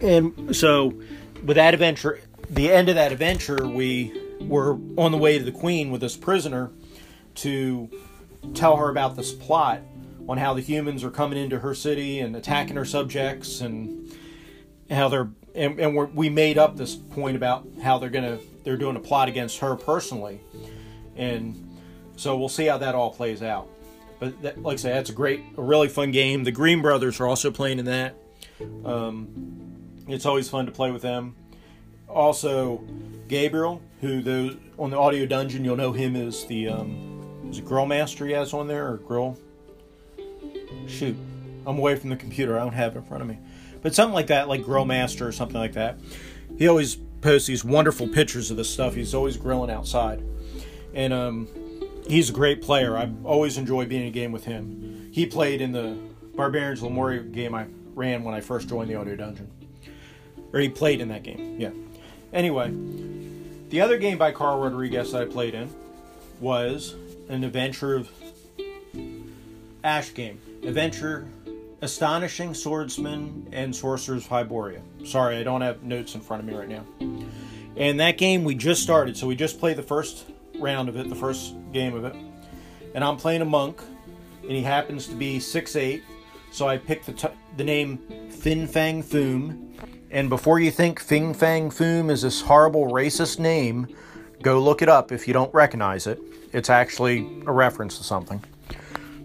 And 0.00 0.56
so 0.56 1.00
with 1.44 1.54
that 1.54 1.72
adventure, 1.72 2.20
the 2.50 2.72
end 2.72 2.88
of 2.88 2.96
that 2.96 3.12
adventure, 3.12 3.68
we 3.68 4.20
were 4.40 4.72
on 4.96 5.12
the 5.12 5.18
way 5.18 5.38
to 5.38 5.44
the 5.44 5.52
queen 5.52 5.92
with 5.92 6.00
this 6.00 6.16
prisoner 6.16 6.72
to 7.36 7.88
tell 8.54 8.76
her 8.76 8.88
about 8.88 9.16
this 9.16 9.32
plot 9.32 9.82
on 10.28 10.38
how 10.38 10.54
the 10.54 10.60
humans 10.60 11.04
are 11.04 11.10
coming 11.10 11.38
into 11.38 11.58
her 11.60 11.74
city 11.74 12.20
and 12.20 12.36
attacking 12.36 12.76
her 12.76 12.84
subjects 12.84 13.60
and 13.60 14.12
how 14.90 15.08
they're 15.08 15.30
and, 15.54 15.80
and 15.80 16.14
we 16.14 16.28
made 16.28 16.58
up 16.58 16.76
this 16.76 16.94
point 16.94 17.36
about 17.36 17.66
how 17.82 17.98
they're 17.98 18.10
gonna 18.10 18.38
they're 18.64 18.76
doing 18.76 18.96
a 18.96 19.00
plot 19.00 19.28
against 19.28 19.58
her 19.58 19.74
personally 19.74 20.40
and 21.16 21.64
so 22.16 22.36
we'll 22.36 22.48
see 22.48 22.66
how 22.66 22.78
that 22.78 22.94
all 22.94 23.10
plays 23.10 23.42
out 23.42 23.68
but 24.18 24.42
that, 24.42 24.62
like 24.62 24.74
I 24.74 24.76
say, 24.76 24.90
that's 24.90 25.10
a 25.10 25.14
great, 25.14 25.42
a 25.56 25.62
really 25.62 25.88
fun 25.88 26.10
game. 26.10 26.44
The 26.44 26.52
Green 26.52 26.82
Brothers 26.82 27.20
are 27.20 27.26
also 27.26 27.50
playing 27.50 27.78
in 27.78 27.84
that. 27.84 28.16
Um, 28.84 30.02
it's 30.08 30.26
always 30.26 30.48
fun 30.48 30.66
to 30.66 30.72
play 30.72 30.90
with 30.90 31.02
them. 31.02 31.36
Also, 32.08 32.82
Gabriel, 33.28 33.80
who 34.00 34.22
the 34.22 34.58
on 34.78 34.90
the 34.90 34.98
Audio 34.98 35.26
Dungeon, 35.26 35.64
you'll 35.64 35.76
know 35.76 35.92
him 35.92 36.16
as 36.16 36.46
the 36.46 36.68
um, 36.68 37.07
is 37.50 37.58
it 37.58 37.64
Grill 37.64 37.86
Master 37.86 38.26
he 38.26 38.32
has 38.32 38.52
on 38.52 38.68
there 38.68 38.92
or 38.92 38.96
Grill? 38.98 39.38
Shoot, 40.86 41.16
I'm 41.66 41.78
away 41.78 41.96
from 41.96 42.10
the 42.10 42.16
computer. 42.16 42.56
I 42.56 42.60
don't 42.60 42.72
have 42.72 42.94
it 42.94 42.98
in 42.98 43.04
front 43.04 43.22
of 43.22 43.28
me, 43.28 43.38
but 43.82 43.94
something 43.94 44.14
like 44.14 44.28
that, 44.28 44.48
like 44.48 44.64
Grill 44.64 44.84
Master 44.84 45.26
or 45.26 45.32
something 45.32 45.58
like 45.58 45.72
that. 45.74 45.98
He 46.56 46.66
always 46.68 46.96
posts 47.20 47.46
these 47.46 47.64
wonderful 47.64 48.08
pictures 48.08 48.50
of 48.50 48.56
this 48.56 48.70
stuff. 48.70 48.94
He's 48.94 49.14
always 49.14 49.36
grilling 49.36 49.70
outside, 49.70 50.22
and 50.94 51.12
um, 51.12 51.48
he's 52.06 52.30
a 52.30 52.32
great 52.32 52.62
player. 52.62 52.96
I 52.96 53.10
always 53.24 53.58
enjoy 53.58 53.86
being 53.86 54.02
in 54.02 54.08
a 54.08 54.12
game 54.12 54.32
with 54.32 54.44
him. 54.44 55.10
He 55.12 55.26
played 55.26 55.60
in 55.60 55.72
the 55.72 55.96
Barbarians 56.34 56.82
Lemuria 56.82 57.22
game 57.22 57.54
I 57.54 57.66
ran 57.94 58.22
when 58.24 58.34
I 58.34 58.40
first 58.40 58.68
joined 58.68 58.88
the 58.88 58.94
Audio 58.94 59.16
Dungeon. 59.16 59.50
Or 60.52 60.60
he 60.60 60.68
played 60.68 61.00
in 61.00 61.08
that 61.08 61.24
game, 61.24 61.56
yeah. 61.58 61.70
Anyway, 62.32 62.72
the 63.70 63.80
other 63.80 63.98
game 63.98 64.16
by 64.16 64.32
Carl 64.32 64.60
Rodriguez 64.60 65.12
that 65.12 65.22
I 65.22 65.24
played 65.26 65.54
in 65.54 65.68
was 66.40 66.94
an 67.28 67.44
adventure 67.44 67.96
of 67.96 68.10
Ash 69.84 70.12
game. 70.14 70.40
Adventure 70.62 71.28
Astonishing 71.80 72.54
Swordsman 72.54 73.48
and 73.52 73.74
Sorcerers 73.74 74.24
of 74.24 74.30
Hyperborea. 74.30 74.80
Sorry, 75.06 75.36
I 75.36 75.44
don't 75.44 75.60
have 75.60 75.82
notes 75.82 76.14
in 76.14 76.20
front 76.20 76.42
of 76.42 76.48
me 76.48 76.54
right 76.54 76.68
now. 76.68 76.84
And 77.76 78.00
that 78.00 78.18
game 78.18 78.42
we 78.42 78.56
just 78.56 78.82
started, 78.82 79.16
so 79.16 79.28
we 79.28 79.36
just 79.36 79.60
played 79.60 79.76
the 79.76 79.82
first 79.82 80.26
round 80.58 80.88
of 80.88 80.96
it, 80.96 81.08
the 81.08 81.14
first 81.14 81.54
game 81.72 81.94
of 81.94 82.04
it. 82.04 82.16
And 82.94 83.04
I'm 83.04 83.16
playing 83.16 83.42
a 83.42 83.44
monk, 83.44 83.80
and 84.42 84.50
he 84.50 84.62
happens 84.62 85.06
to 85.06 85.14
be 85.14 85.38
six 85.38 85.76
eight. 85.76 86.02
so 86.50 86.66
I 86.66 86.78
picked 86.78 87.06
the, 87.06 87.12
t- 87.12 87.28
the 87.56 87.64
name 87.64 87.98
Fin 88.30 88.66
Fang 88.66 89.02
Foom. 89.02 89.66
And 90.10 90.28
before 90.28 90.58
you 90.58 90.70
think 90.70 90.98
Fin 91.00 91.34
Fang 91.34 91.70
Foom 91.70 92.10
is 92.10 92.22
this 92.22 92.40
horrible 92.40 92.88
racist 92.88 93.38
name, 93.38 93.86
go 94.42 94.58
look 94.58 94.82
it 94.82 94.88
up 94.88 95.12
if 95.12 95.28
you 95.28 95.34
don't 95.34 95.52
recognize 95.54 96.06
it. 96.06 96.20
It's 96.52 96.70
actually 96.70 97.42
a 97.46 97.52
reference 97.52 97.98
to 97.98 98.04
something. 98.04 98.42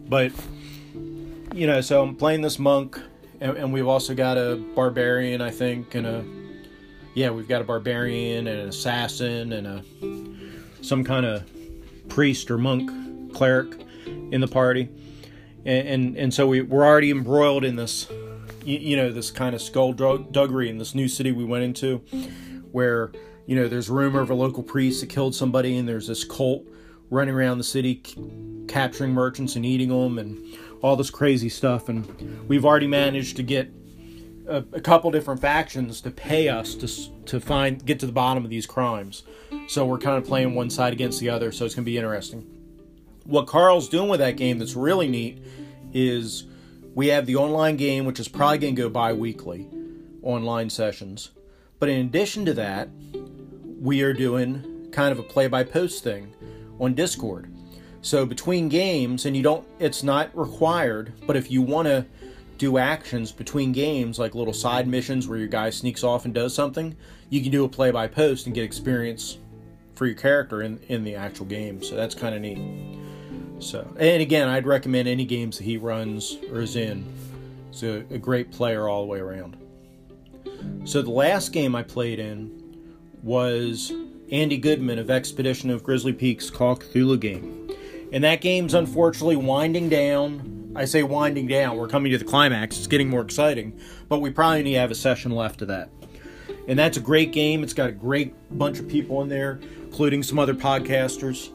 But 0.08 0.32
you 1.54 1.68
know, 1.68 1.82
so 1.82 2.02
I'm 2.02 2.16
playing 2.16 2.42
this 2.42 2.58
monk, 2.58 3.00
and, 3.40 3.56
and, 3.58 3.74
we've 3.74 3.88
also 3.88 4.16
got 4.16 4.38
a 4.38 4.56
barbarian, 4.76 5.40
I 5.40 5.52
think, 5.52 5.94
and 5.96 6.08
a 6.08 6.26
yeah, 7.14 7.30
we've 7.30 7.48
got 7.48 7.62
a 7.62 7.64
barbarian 7.64 8.48
and 8.48 8.60
an 8.60 8.70
assassin 8.70 9.54
and 9.54 9.68
a 9.68 10.84
some 10.84 11.04
kind 11.04 11.26
of 11.26 11.44
priest 12.10 12.50
or 12.50 12.58
monk 12.58 13.34
cleric 13.34 13.86
in 14.32 14.42
the 14.42 14.48
party, 14.48 14.90
and 15.66 15.88
and, 15.88 16.18
and 16.18 16.34
so 16.34 16.48
we, 16.48 16.62
we're 16.62 16.86
already 16.86 17.12
embroiled 17.12 17.64
in 17.64 17.76
this, 17.76 18.10
you, 18.66 18.80
you 18.80 18.98
know, 18.98 19.12
this 19.12 19.30
kind 19.30 19.54
of 19.54 19.62
skullduggery 19.62 20.70
in 20.70 20.80
this 20.80 20.96
new 20.96 21.08
city 21.08 21.32
we 21.32 21.46
went 21.46 21.64
into, 21.64 21.98
where 22.72 23.12
you 23.46 23.56
know 23.56 23.68
there's 23.68 23.90
rumor 23.90 24.22
of 24.22 24.32
a 24.32 24.36
local 24.36 24.64
priest 24.64 25.02
that 25.02 25.10
killed 25.10 25.36
somebody, 25.36 25.78
and 25.78 25.88
there's 25.88 26.08
this 26.08 26.24
cult 26.24 26.66
running 27.14 27.36
around 27.36 27.60
the 27.60 27.64
city 27.64 28.02
capturing 28.68 29.14
merchants 29.14 29.56
and 29.56 29.66
eating 29.66 29.90
them 29.90 30.18
and 30.18 30.58
all 30.82 30.96
this 30.96 31.10
crazy 31.10 31.50
stuff. 31.50 31.88
And 31.88 32.48
we've 32.50 32.66
already 32.66 32.88
managed 32.88 33.38
to 33.38 33.44
get 33.44 33.72
a, 34.48 34.58
a, 34.74 34.82
couple 34.82 35.12
different 35.12 35.40
factions 35.40 36.02
to 36.02 36.12
pay 36.12 36.50
us 36.50 36.76
to 36.76 36.88
to 37.26 37.40
find 37.40 37.86
get 37.86 38.00
to 38.02 38.06
the 38.06 38.12
bottom 38.12 38.44
of 38.44 38.50
these 38.50 38.66
crimes. 38.66 39.24
So 39.68 39.86
we're 39.86 40.00
kind 40.00 40.18
of 40.18 40.26
playing 40.26 40.56
one 40.56 40.70
side 40.70 40.92
against 40.92 41.20
the 41.20 41.30
other. 41.30 41.52
So 41.52 41.66
it's 41.66 41.76
going 41.76 41.86
to 41.86 41.90
be 41.90 41.98
interesting. 41.98 42.42
What 43.26 43.48
Carl's 43.48 43.88
doing 43.88 44.10
with 44.10 44.20
that 44.20 44.36
game 44.36 44.60
that's 44.60 44.76
really 44.76 45.08
neat 45.08 45.42
is 45.94 46.46
we 46.94 47.08
have 47.08 47.26
the 47.26 47.38
online 47.38 47.78
game, 47.78 48.06
which 48.06 48.20
is 48.20 48.28
probably 48.28 48.58
going 48.58 48.76
to 48.76 48.82
go 48.82 48.90
bi-weekly 48.90 49.70
online 50.22 50.70
sessions. 50.70 51.32
But 51.80 51.88
in 51.90 52.06
addition 52.06 52.44
to 52.46 52.54
that, 52.56 52.90
we 53.80 54.02
are 54.02 54.14
doing 54.14 54.90
kind 54.92 55.12
of 55.12 55.20
a 55.20 55.24
play-by-post 55.24 56.04
thing 56.04 56.34
on 56.84 56.94
Discord. 56.94 57.52
So 58.02 58.26
between 58.26 58.68
games, 58.70 59.26
and 59.26 59.36
you 59.36 59.44
don't, 59.44 59.66
it's 59.80 60.04
not 60.04 60.30
required, 60.38 61.14
but 61.26 61.36
if 61.36 61.50
you 61.50 61.62
want 61.62 61.88
to 61.88 62.06
do 62.58 62.78
actions 62.78 63.32
between 63.32 63.72
games, 63.72 64.20
like 64.20 64.36
little 64.36 64.54
side 64.54 64.88
missions 64.88 65.28
where 65.28 65.38
your 65.38 65.48
guy 65.48 65.70
sneaks 65.70 66.04
off 66.04 66.26
and 66.26 66.34
does 66.34 66.54
something, 66.54 66.96
you 67.30 67.42
can 67.42 67.52
do 67.52 67.64
a 67.66 67.70
play 67.70 67.92
by 67.92 68.08
post 68.08 68.46
and 68.46 68.54
get 68.54 68.64
experience 68.64 69.38
for 69.96 70.06
your 70.06 70.16
character 70.16 70.62
in, 70.62 70.80
in 70.90 71.04
the 71.04 71.16
actual 71.16 71.46
game. 71.46 71.82
So 71.82 71.96
that's 71.96 72.14
kind 72.14 72.36
of 72.36 72.42
neat. 72.42 72.60
So, 73.60 73.88
and 73.98 74.22
again, 74.22 74.50
I'd 74.50 74.68
recommend 74.68 75.08
any 75.08 75.26
games 75.26 75.58
that 75.58 75.64
he 75.64 75.78
runs 75.78 76.38
or 76.52 76.62
is 76.62 76.76
in. 76.76 77.06
He's 77.72 77.84
a, 77.84 78.04
a 78.12 78.18
great 78.18 78.52
player 78.52 78.90
all 78.90 79.02
the 79.02 79.08
way 79.08 79.20
around. 79.20 79.58
So 80.86 81.02
the 81.02 81.12
last 81.12 81.54
game 81.54 81.76
I 81.76 81.84
played 81.84 82.20
in 82.20 82.78
was 83.22 83.94
Andy 84.32 84.58
Goodman 84.58 85.00
of 85.00 85.10
Expedition 85.10 85.70
of 85.70 85.84
Grizzly 85.84 86.14
Peaks 86.14 86.50
Call 86.50 86.78
Cthulhu 86.78 87.20
game. 87.20 87.70
And 88.12 88.24
that 88.24 88.42
game's 88.42 88.74
unfortunately 88.74 89.36
winding 89.36 89.90
down. 89.90 90.72
I 90.76 90.86
say 90.86 91.04
winding 91.04 91.48
down, 91.48 91.78
we're 91.78 91.88
coming 91.88 92.12
to 92.12 92.18
the 92.18 92.26
climax, 92.26 92.78
it's 92.78 92.88
getting 92.88 93.10
more 93.10 93.22
exciting, 93.22 93.80
but 94.10 94.22
we 94.22 94.32
probably 94.32 94.64
need 94.64 94.74
to 94.74 94.80
have 94.80 94.92
a 94.92 94.96
session 94.96 95.32
left 95.32 95.62
of 95.62 95.68
that. 95.68 95.90
And 96.68 96.80
that's 96.80 96.98
a 96.98 97.02
great 97.02 97.32
game. 97.32 97.64
It's 97.64 97.74
got 97.74 97.90
a 97.90 97.94
great 97.94 98.34
bunch 98.58 98.80
of 98.80 98.88
people 98.88 99.22
in 99.22 99.30
there, 99.30 99.60
including 99.84 100.24
some 100.24 100.40
other 100.40 100.54
podcasters. 100.54 101.50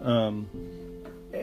Um, 0.00 0.48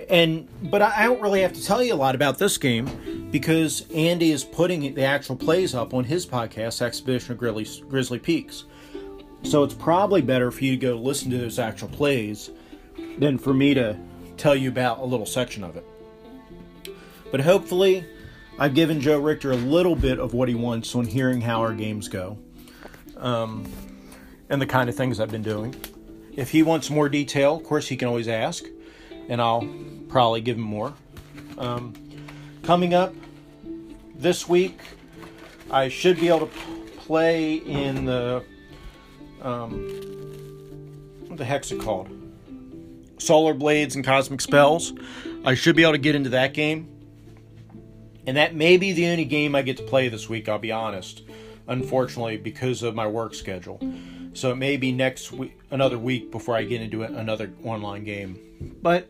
and 0.09 0.47
but 0.69 0.81
I 0.81 1.03
don't 1.03 1.21
really 1.21 1.41
have 1.41 1.53
to 1.53 1.63
tell 1.63 1.83
you 1.83 1.93
a 1.93 1.95
lot 1.95 2.15
about 2.15 2.37
this 2.37 2.57
game 2.57 3.27
because 3.31 3.85
Andy 3.93 4.31
is 4.31 4.43
putting 4.43 4.93
the 4.93 5.03
actual 5.03 5.35
plays 5.35 5.73
up 5.73 5.93
on 5.93 6.03
his 6.03 6.25
podcast, 6.25 6.81
Expedition 6.81 7.33
of 7.33 7.37
Grizzly, 7.37 7.67
Grizzly 7.87 8.19
Peaks. 8.19 8.65
So 9.43 9.63
it's 9.63 9.73
probably 9.73 10.21
better 10.21 10.51
for 10.51 10.63
you 10.63 10.71
to 10.71 10.77
go 10.77 10.95
listen 10.95 11.31
to 11.31 11.37
those 11.37 11.59
actual 11.59 11.87
plays 11.87 12.51
than 13.17 13.37
for 13.37 13.53
me 13.53 13.73
to 13.73 13.97
tell 14.37 14.55
you 14.55 14.69
about 14.69 14.99
a 14.99 15.05
little 15.05 15.25
section 15.25 15.63
of 15.63 15.75
it. 15.75 15.85
But 17.31 17.41
hopefully, 17.41 18.05
I've 18.57 18.73
given 18.73 19.01
Joe 19.01 19.19
Richter 19.19 19.51
a 19.51 19.55
little 19.55 19.95
bit 19.95 20.19
of 20.19 20.33
what 20.33 20.49
he 20.49 20.55
wants 20.55 20.93
on 20.95 21.05
hearing 21.05 21.41
how 21.41 21.61
our 21.61 21.73
games 21.73 22.07
go 22.07 22.37
um, 23.17 23.65
and 24.49 24.61
the 24.61 24.65
kind 24.65 24.89
of 24.89 24.95
things 24.95 25.19
I've 25.19 25.31
been 25.31 25.43
doing. 25.43 25.75
If 26.33 26.51
he 26.51 26.63
wants 26.63 26.89
more 26.89 27.09
detail, 27.09 27.55
of 27.55 27.63
course, 27.63 27.87
he 27.87 27.97
can 27.97 28.07
always 28.07 28.27
ask, 28.27 28.63
and 29.27 29.41
I'll 29.41 29.67
probably 30.07 30.41
give 30.41 30.57
him 30.57 30.63
more. 30.63 30.93
Um, 31.57 31.93
coming 32.63 32.93
up 32.93 33.13
this 34.15 34.47
week, 34.47 34.79
I 35.69 35.89
should 35.89 36.19
be 36.19 36.27
able 36.27 36.47
to 36.47 36.53
play 36.97 37.55
in 37.55 38.05
the. 38.05 38.43
Um, 39.41 39.73
what 41.27 41.37
the 41.37 41.45
heck's 41.45 41.71
it 41.71 41.79
called? 41.79 42.09
Solar 43.17 43.53
Blades 43.53 43.95
and 43.95 44.05
Cosmic 44.05 44.41
Spells. 44.41 44.93
I 45.45 45.53
should 45.53 45.75
be 45.75 45.83
able 45.83 45.93
to 45.93 45.97
get 45.97 46.15
into 46.15 46.29
that 46.29 46.53
game. 46.53 46.87
And 48.25 48.37
that 48.37 48.53
may 48.53 48.77
be 48.77 48.93
the 48.93 49.07
only 49.07 49.25
game 49.25 49.55
I 49.55 49.61
get 49.61 49.77
to 49.77 49.83
play 49.83 50.07
this 50.09 50.29
week, 50.29 50.47
I'll 50.47 50.59
be 50.59 50.71
honest. 50.71 51.23
Unfortunately, 51.67 52.37
because 52.37 52.83
of 52.83 52.95
my 52.95 53.07
work 53.07 53.33
schedule. 53.33 53.79
So 54.33 54.51
it 54.51 54.55
may 54.55 54.77
be 54.77 54.91
next 54.91 55.31
week, 55.31 55.57
another 55.71 55.97
week 55.97 56.31
before 56.31 56.55
I 56.55 56.63
get 56.63 56.81
into 56.81 57.03
another 57.03 57.51
online 57.63 58.03
game. 58.03 58.75
But 58.81 59.09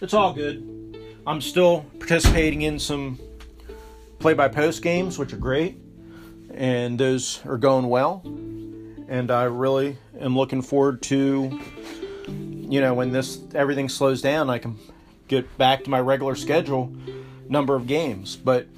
it's 0.00 0.14
all 0.14 0.32
good. 0.32 0.98
I'm 1.26 1.40
still 1.40 1.84
participating 1.98 2.62
in 2.62 2.78
some 2.78 3.18
play 4.18 4.34
by 4.34 4.48
post 4.48 4.82
games, 4.82 5.18
which 5.18 5.32
are 5.32 5.38
great. 5.38 5.76
And 6.52 6.98
those 6.98 7.40
are 7.46 7.58
going 7.58 7.88
well. 7.88 8.22
And 9.10 9.30
I 9.30 9.42
really 9.42 9.98
am 10.18 10.34
looking 10.34 10.62
forward 10.62 11.02
to 11.02 11.60
you 12.70 12.80
know, 12.80 12.94
when 12.94 13.10
this 13.10 13.40
everything 13.52 13.88
slows 13.88 14.22
down, 14.22 14.48
I 14.48 14.58
can 14.58 14.78
get 15.26 15.58
back 15.58 15.82
to 15.84 15.90
my 15.90 15.98
regular 15.98 16.36
schedule 16.36 16.94
number 17.48 17.74
of 17.74 17.88
games. 17.88 18.36
But 18.36 18.68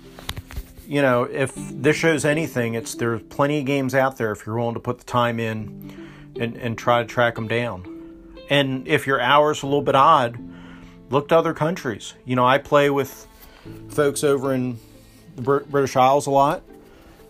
you 0.88 1.02
know, 1.02 1.24
if 1.24 1.52
this 1.54 1.94
shows 1.94 2.24
anything, 2.24 2.72
it's 2.72 2.94
there's 2.94 3.20
plenty 3.24 3.60
of 3.60 3.66
games 3.66 3.94
out 3.94 4.16
there 4.16 4.32
if 4.32 4.46
you're 4.46 4.56
willing 4.56 4.74
to 4.74 4.80
put 4.80 4.98
the 4.98 5.04
time 5.04 5.38
in 5.38 6.10
and, 6.40 6.56
and 6.56 6.78
try 6.78 7.02
to 7.02 7.06
track 7.06 7.34
them 7.34 7.48
down. 7.48 7.86
And 8.48 8.88
if 8.88 9.06
your 9.06 9.20
hours 9.20 9.62
a 9.62 9.66
little 9.66 9.82
bit 9.82 9.94
odd, 9.94 10.38
look 11.10 11.28
to 11.28 11.36
other 11.36 11.52
countries. 11.52 12.14
You 12.24 12.34
know, 12.34 12.46
I 12.46 12.56
play 12.56 12.88
with 12.88 13.26
folks 13.90 14.24
over 14.24 14.54
in 14.54 14.78
the 15.36 15.42
British 15.42 15.96
Isles 15.96 16.26
a 16.26 16.30
lot. 16.30 16.62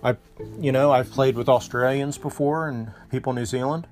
I, 0.03 0.17
you 0.59 0.73
know, 0.73 0.91
I've 0.91 1.11
played 1.11 1.37
with 1.37 1.49
Australians 1.49 2.19
before 2.19 2.69
and 2.69 2.91
people 3.11 3.31
in 3.31 3.37
New 3.37 3.47
Zealand. 3.47 3.87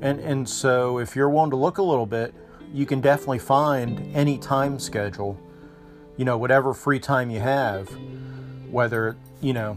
And, 0.00 0.20
and 0.20 0.48
so, 0.48 0.98
if 0.98 1.16
you're 1.16 1.28
willing 1.28 1.50
to 1.50 1.56
look 1.56 1.78
a 1.78 1.82
little 1.82 2.06
bit, 2.06 2.32
you 2.72 2.86
can 2.86 3.00
definitely 3.00 3.40
find 3.40 4.14
any 4.14 4.38
time 4.38 4.78
schedule, 4.78 5.38
you 6.16 6.24
know, 6.24 6.38
whatever 6.38 6.72
free 6.72 7.00
time 7.00 7.30
you 7.30 7.40
have, 7.40 7.88
whether, 8.70 9.16
you 9.40 9.52
know, 9.52 9.76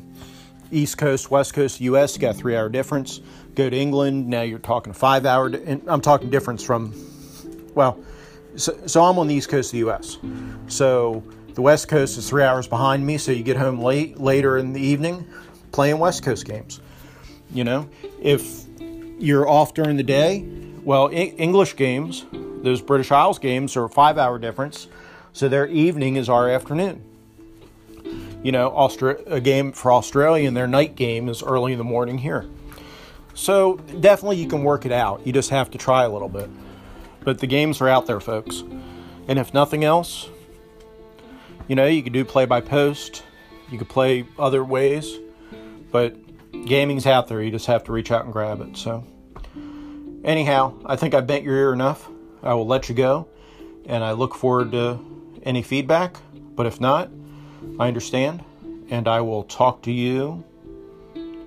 East 0.71 0.99
Coast, 0.99 1.32
West 1.32 1.56
Coast, 1.56 1.82
US, 1.82 2.17
got 2.17 2.36
three 2.36 2.56
hour 2.56 2.69
difference. 2.69 3.21
Go 3.56 3.69
to 3.69 3.75
England, 3.75 4.28
now 4.28 4.41
you're 4.43 4.60
talking 4.60 4.93
five 4.93 5.25
hour, 5.25 5.51
I'm 5.88 6.01
talking 6.01 6.30
difference 6.30 6.63
from, 6.63 6.93
well, 7.73 7.97
so, 8.56 8.78
so 8.86 9.04
I'm 9.04 9.17
on 9.17 9.28
the 9.28 9.34
East 9.34 9.49
Coast 9.49 9.73
of 9.73 9.80
the 9.80 9.89
US. 9.89 10.17
So 10.67 11.23
the 11.54 11.62
West 11.62 11.88
Coast 11.88 12.17
is 12.17 12.30
three 12.30 12.43
hours 12.43 12.67
behind 12.67 13.06
me, 13.06 13.17
so 13.17 13.32
you 13.32 13.43
get 13.43 13.58
home 13.58 13.80
late, 13.80 14.19
later 14.19 14.58
in 14.58 14.73
the 14.73 14.82
evening 14.82 15.28
playing 15.75 15.99
West 15.99 16.23
Coast 16.23 16.45
games. 16.45 16.79
You 17.53 17.65
know, 17.65 17.89
if 18.21 18.65
you're 19.19 19.47
off 19.47 19.73
during 19.73 19.97
the 19.97 20.03
day. 20.03 20.45
Well, 20.83 21.09
English 21.11 21.75
games, 21.75 22.25
those 22.31 22.81
British 22.81 23.11
Isles 23.11 23.39
games, 23.39 23.75
are 23.75 23.88
five 23.89 24.17
hour 24.17 24.38
difference, 24.39 24.88
so 25.33 25.49
their 25.49 25.67
evening 25.67 26.15
is 26.15 26.29
our 26.29 26.49
afternoon. 26.49 27.03
You 28.43 28.51
know, 28.51 28.69
Austra- 28.69 29.21
a 29.25 29.41
game 29.41 29.71
for 29.71 29.91
Australia 29.91 30.47
and 30.47 30.55
their 30.55 30.67
night 30.67 30.95
game 30.95 31.27
is 31.27 31.41
early 31.41 31.71
in 31.71 31.79
the 31.79 31.83
morning 31.83 32.19
here. 32.19 32.45
So 33.33 33.77
definitely 33.77 34.38
you 34.38 34.47
can 34.47 34.63
work 34.63 34.85
it 34.85 34.91
out. 34.91 35.25
You 35.25 35.33
just 35.33 35.49
have 35.49 35.71
to 35.71 35.77
try 35.77 36.03
a 36.03 36.09
little 36.09 36.29
bit. 36.29 36.49
But 37.21 37.39
the 37.39 37.47
games 37.47 37.81
are 37.81 37.89
out 37.89 38.05
there, 38.05 38.19
folks. 38.19 38.63
And 39.27 39.39
if 39.39 39.53
nothing 39.53 39.83
else, 39.83 40.29
you 41.67 41.75
know, 41.75 41.88
you 41.88 42.03
could 42.03 42.13
do 42.13 42.23
play 42.23 42.45
by 42.45 42.61
post, 42.61 43.23
you 43.71 43.79
could 43.79 43.89
play 43.89 44.25
other 44.38 44.63
ways, 44.63 45.17
but 45.91 46.15
gaming's 46.65 47.06
out 47.06 47.28
there. 47.28 47.41
You 47.41 47.52
just 47.52 47.67
have 47.67 47.84
to 47.86 47.91
reach 47.91 48.12
out 48.12 48.24
and 48.26 48.34
grab 48.34 48.62
it. 48.62 48.78
So, 48.78 49.06
anyhow, 50.24 50.74
I 50.86 50.95
think 50.95 51.13
I 51.13 51.21
bent 51.21 51.43
your 51.43 51.56
ear 51.56 51.74
enough. 51.74 52.10
I 52.43 52.54
will 52.54 52.67
let 52.67 52.89
you 52.89 52.95
go. 52.95 53.28
and 53.86 54.04
I 54.04 54.12
look 54.13 54.36
forward 54.36 54.71
to 54.71 55.00
any 55.43 55.62
feedback. 55.62 56.17
But 56.56 56.65
if 56.65 56.80
not, 56.80 57.10
I 57.80 57.88
understand, 57.88 58.43
and 58.89 59.08
I 59.08 59.21
will 59.21 59.43
talk 59.43 59.84
to 59.84 59.91
you. 59.91 60.43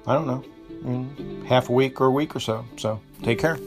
I 0.07 0.15
don't 0.15 0.27
know, 0.27 0.45
in 0.85 1.45
half 1.47 1.69
a 1.69 1.73
week 1.73 2.01
or 2.01 2.07
a 2.07 2.11
week 2.11 2.35
or 2.37 2.41
so. 2.41 2.65
So 2.77 3.01
take 3.23 3.39
care. 3.39 3.59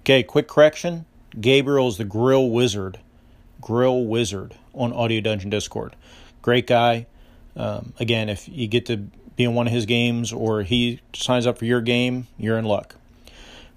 Okay, 0.00 0.22
quick 0.22 0.48
correction. 0.48 1.06
Gabriel 1.40 1.88
is 1.88 1.96
the 1.96 2.04
grill 2.04 2.50
wizard. 2.50 3.00
Grill 3.60 4.04
wizard 4.04 4.54
on 4.74 4.92
Audio 4.92 5.20
Dungeon 5.20 5.50
Discord. 5.50 5.96
Great 6.44 6.66
guy. 6.66 7.06
Um, 7.56 7.94
again, 7.98 8.28
if 8.28 8.46
you 8.50 8.68
get 8.68 8.84
to 8.86 8.98
be 9.34 9.44
in 9.44 9.54
one 9.54 9.66
of 9.66 9.72
his 9.72 9.86
games 9.86 10.30
or 10.30 10.60
he 10.60 11.00
signs 11.14 11.46
up 11.46 11.56
for 11.56 11.64
your 11.64 11.80
game, 11.80 12.26
you're 12.36 12.58
in 12.58 12.66
luck. 12.66 12.96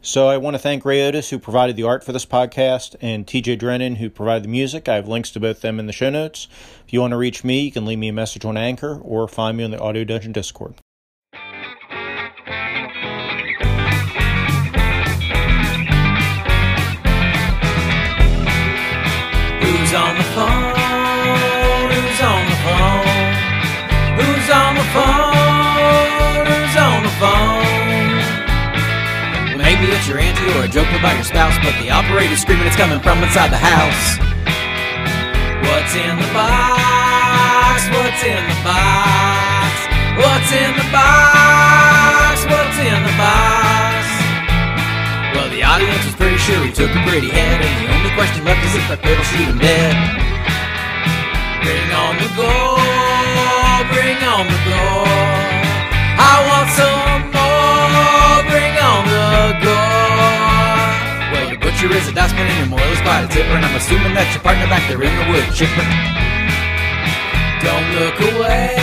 So 0.02 0.28
I 0.28 0.36
want 0.36 0.56
to 0.56 0.60
thank 0.60 0.84
Ray 0.84 1.08
Otis, 1.08 1.30
who 1.30 1.40
provided 1.40 1.78
the 1.78 1.84
art 1.84 2.04
for 2.04 2.12
this 2.12 2.26
podcast, 2.26 2.98
and 3.00 3.26
TJ 3.26 3.58
Drennan, 3.58 3.96
who 3.96 4.10
provided 4.10 4.44
the 4.44 4.50
music. 4.50 4.90
I 4.90 4.96
have 4.96 5.08
links 5.08 5.32
to 5.32 5.40
both 5.40 5.62
them 5.62 5.80
in 5.80 5.88
the 5.88 5.94
show 5.94 6.10
notes. 6.10 6.50
If 6.86 6.92
you 6.92 7.00
want 7.00 7.12
to 7.12 7.18
reach 7.18 7.42
me, 7.42 7.62
you 7.62 7.72
can 7.72 7.86
leave 7.86 8.00
me 8.00 8.10
a 8.10 8.14
message 8.14 8.44
on 8.44 8.58
Anchor 8.58 9.00
or 9.02 9.30
find 9.30 9.56
me 9.56 9.64
on 9.64 9.72
the 9.72 9.80
Audio 9.80 10.04
Dungeon 10.04 10.34
Discord. 10.34 10.76
Or 30.56 30.64
a 30.64 30.72
joke 30.72 30.88
about 30.96 31.16
your 31.16 31.28
spouse, 31.28 31.58
but 31.60 31.76
the 31.84 31.90
operator's 31.92 32.40
screaming 32.40 32.68
it's 32.68 32.76
coming 32.76 33.00
from 33.00 33.20
inside 33.24 33.52
the 33.52 33.60
house. 33.60 34.20
What's 35.68 35.94
in 35.96 36.16
the 36.16 36.30
box? 36.32 37.84
What's 37.92 38.24
in 38.24 38.44
the 38.48 38.60
box? 38.64 39.76
What's 40.18 40.52
in 40.52 40.72
the 40.74 40.88
box? 40.92 42.46
What's 42.48 42.80
in 42.80 43.00
the 43.04 43.16
box? 43.20 44.06
Well, 45.36 45.50
the 45.52 45.64
audience 45.64 46.04
was 46.06 46.16
pretty 46.16 46.38
sure 46.38 46.58
he 46.64 46.72
took 46.72 46.90
a 46.90 47.02
pretty 47.06 47.30
head, 47.30 47.62
and 47.62 47.76
the 47.84 47.94
only 47.94 48.12
question 48.16 48.44
left 48.46 48.64
is 48.66 48.74
if 48.76 48.86
that 48.90 49.00
pit'll 49.04 49.28
shoot 49.30 49.48
him 49.52 49.60
dead. 49.60 49.96
Bring 51.62 51.90
on 51.94 52.16
the 52.18 52.30
gold, 52.34 52.97
is 61.98 62.08
a 62.10 62.14
dustman 62.14 62.46
and 62.46 62.58
your 62.60 62.70
moil 62.70 62.92
is 62.94 63.02
a 63.02 63.28
tipper, 63.34 63.58
and 63.58 63.66
I'm 63.66 63.76
assuming 63.76 64.14
that 64.14 64.30
your 64.30 64.44
partner 64.46 64.70
back 64.70 64.86
there 64.86 65.02
in 65.02 65.10
the 65.18 65.26
wood 65.34 65.50
chipper. 65.50 65.82
Don't 67.66 67.88
look 67.98 68.18
away, 68.22 68.78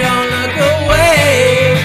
don't 0.00 0.28
look 0.32 0.56
away, 0.56 1.76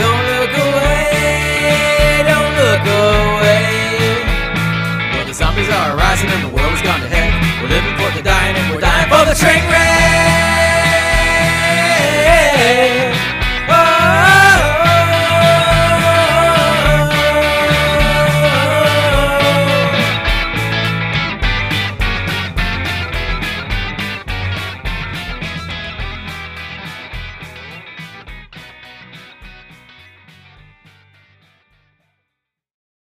don't 0.00 0.24
look 0.32 0.54
away, 0.64 2.24
don't 2.24 2.52
look 2.56 2.84
away. 2.88 3.68
Well, 5.12 5.26
the 5.28 5.36
zombies 5.36 5.68
are 5.68 5.92
rising 5.92 6.32
and 6.32 6.48
the 6.48 6.52
world 6.56 6.72
has 6.72 6.80
gone 6.80 7.00
to 7.04 7.10
heck. 7.12 7.36
We're 7.60 7.68
living 7.68 7.96
for 8.00 8.08
the 8.16 8.24
dying 8.24 8.56
and 8.56 8.72
we're 8.72 8.80
dying 8.80 9.08
for 9.12 9.28
the 9.28 9.36
train 9.36 9.60
wreck. 9.68 10.55